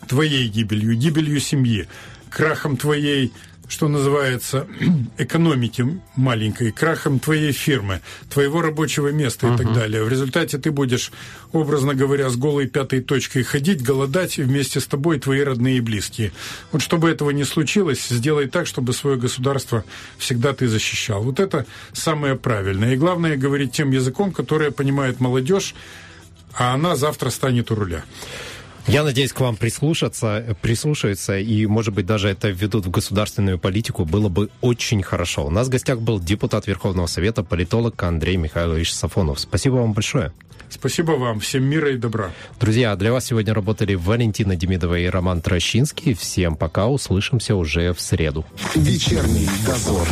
[0.09, 1.87] твоей гибелью, гибелью семьи,
[2.29, 3.31] крахом твоей
[3.69, 4.67] что называется,
[5.19, 5.85] экономики
[6.15, 9.53] маленькой, крахом твоей фирмы, твоего рабочего места uh-huh.
[9.53, 10.03] и так далее.
[10.03, 11.11] В результате ты будешь,
[11.51, 15.81] образно говоря, с голой пятой точкой ходить, голодать, и вместе с тобой твои родные и
[15.81, 16.31] близкие.
[16.71, 19.85] Вот чтобы этого не случилось, сделай так, чтобы свое государство
[20.17, 21.21] всегда ты защищал.
[21.21, 22.95] Вот это самое правильное.
[22.95, 25.75] И главное говорить тем языком, который понимает молодежь,
[26.55, 28.03] а она завтра станет у руля.
[28.89, 34.03] Я надеюсь, к вам прислушаться, прислушаются, и, может быть, даже это введут в государственную политику,
[34.03, 35.45] было бы очень хорошо.
[35.45, 39.39] У нас в гостях был депутат Верховного Совета, политолог Андрей Михайлович Сафонов.
[39.41, 40.31] Спасибо вам большое.
[40.69, 41.39] Спасибо вам.
[41.39, 42.31] Всем мира и добра.
[42.59, 46.15] Друзья, для вас сегодня работали Валентина Демидова и Роман Трощинский.
[46.15, 46.87] Всем пока.
[46.87, 48.43] Услышимся уже в среду.
[48.73, 50.07] Вечерний дозор.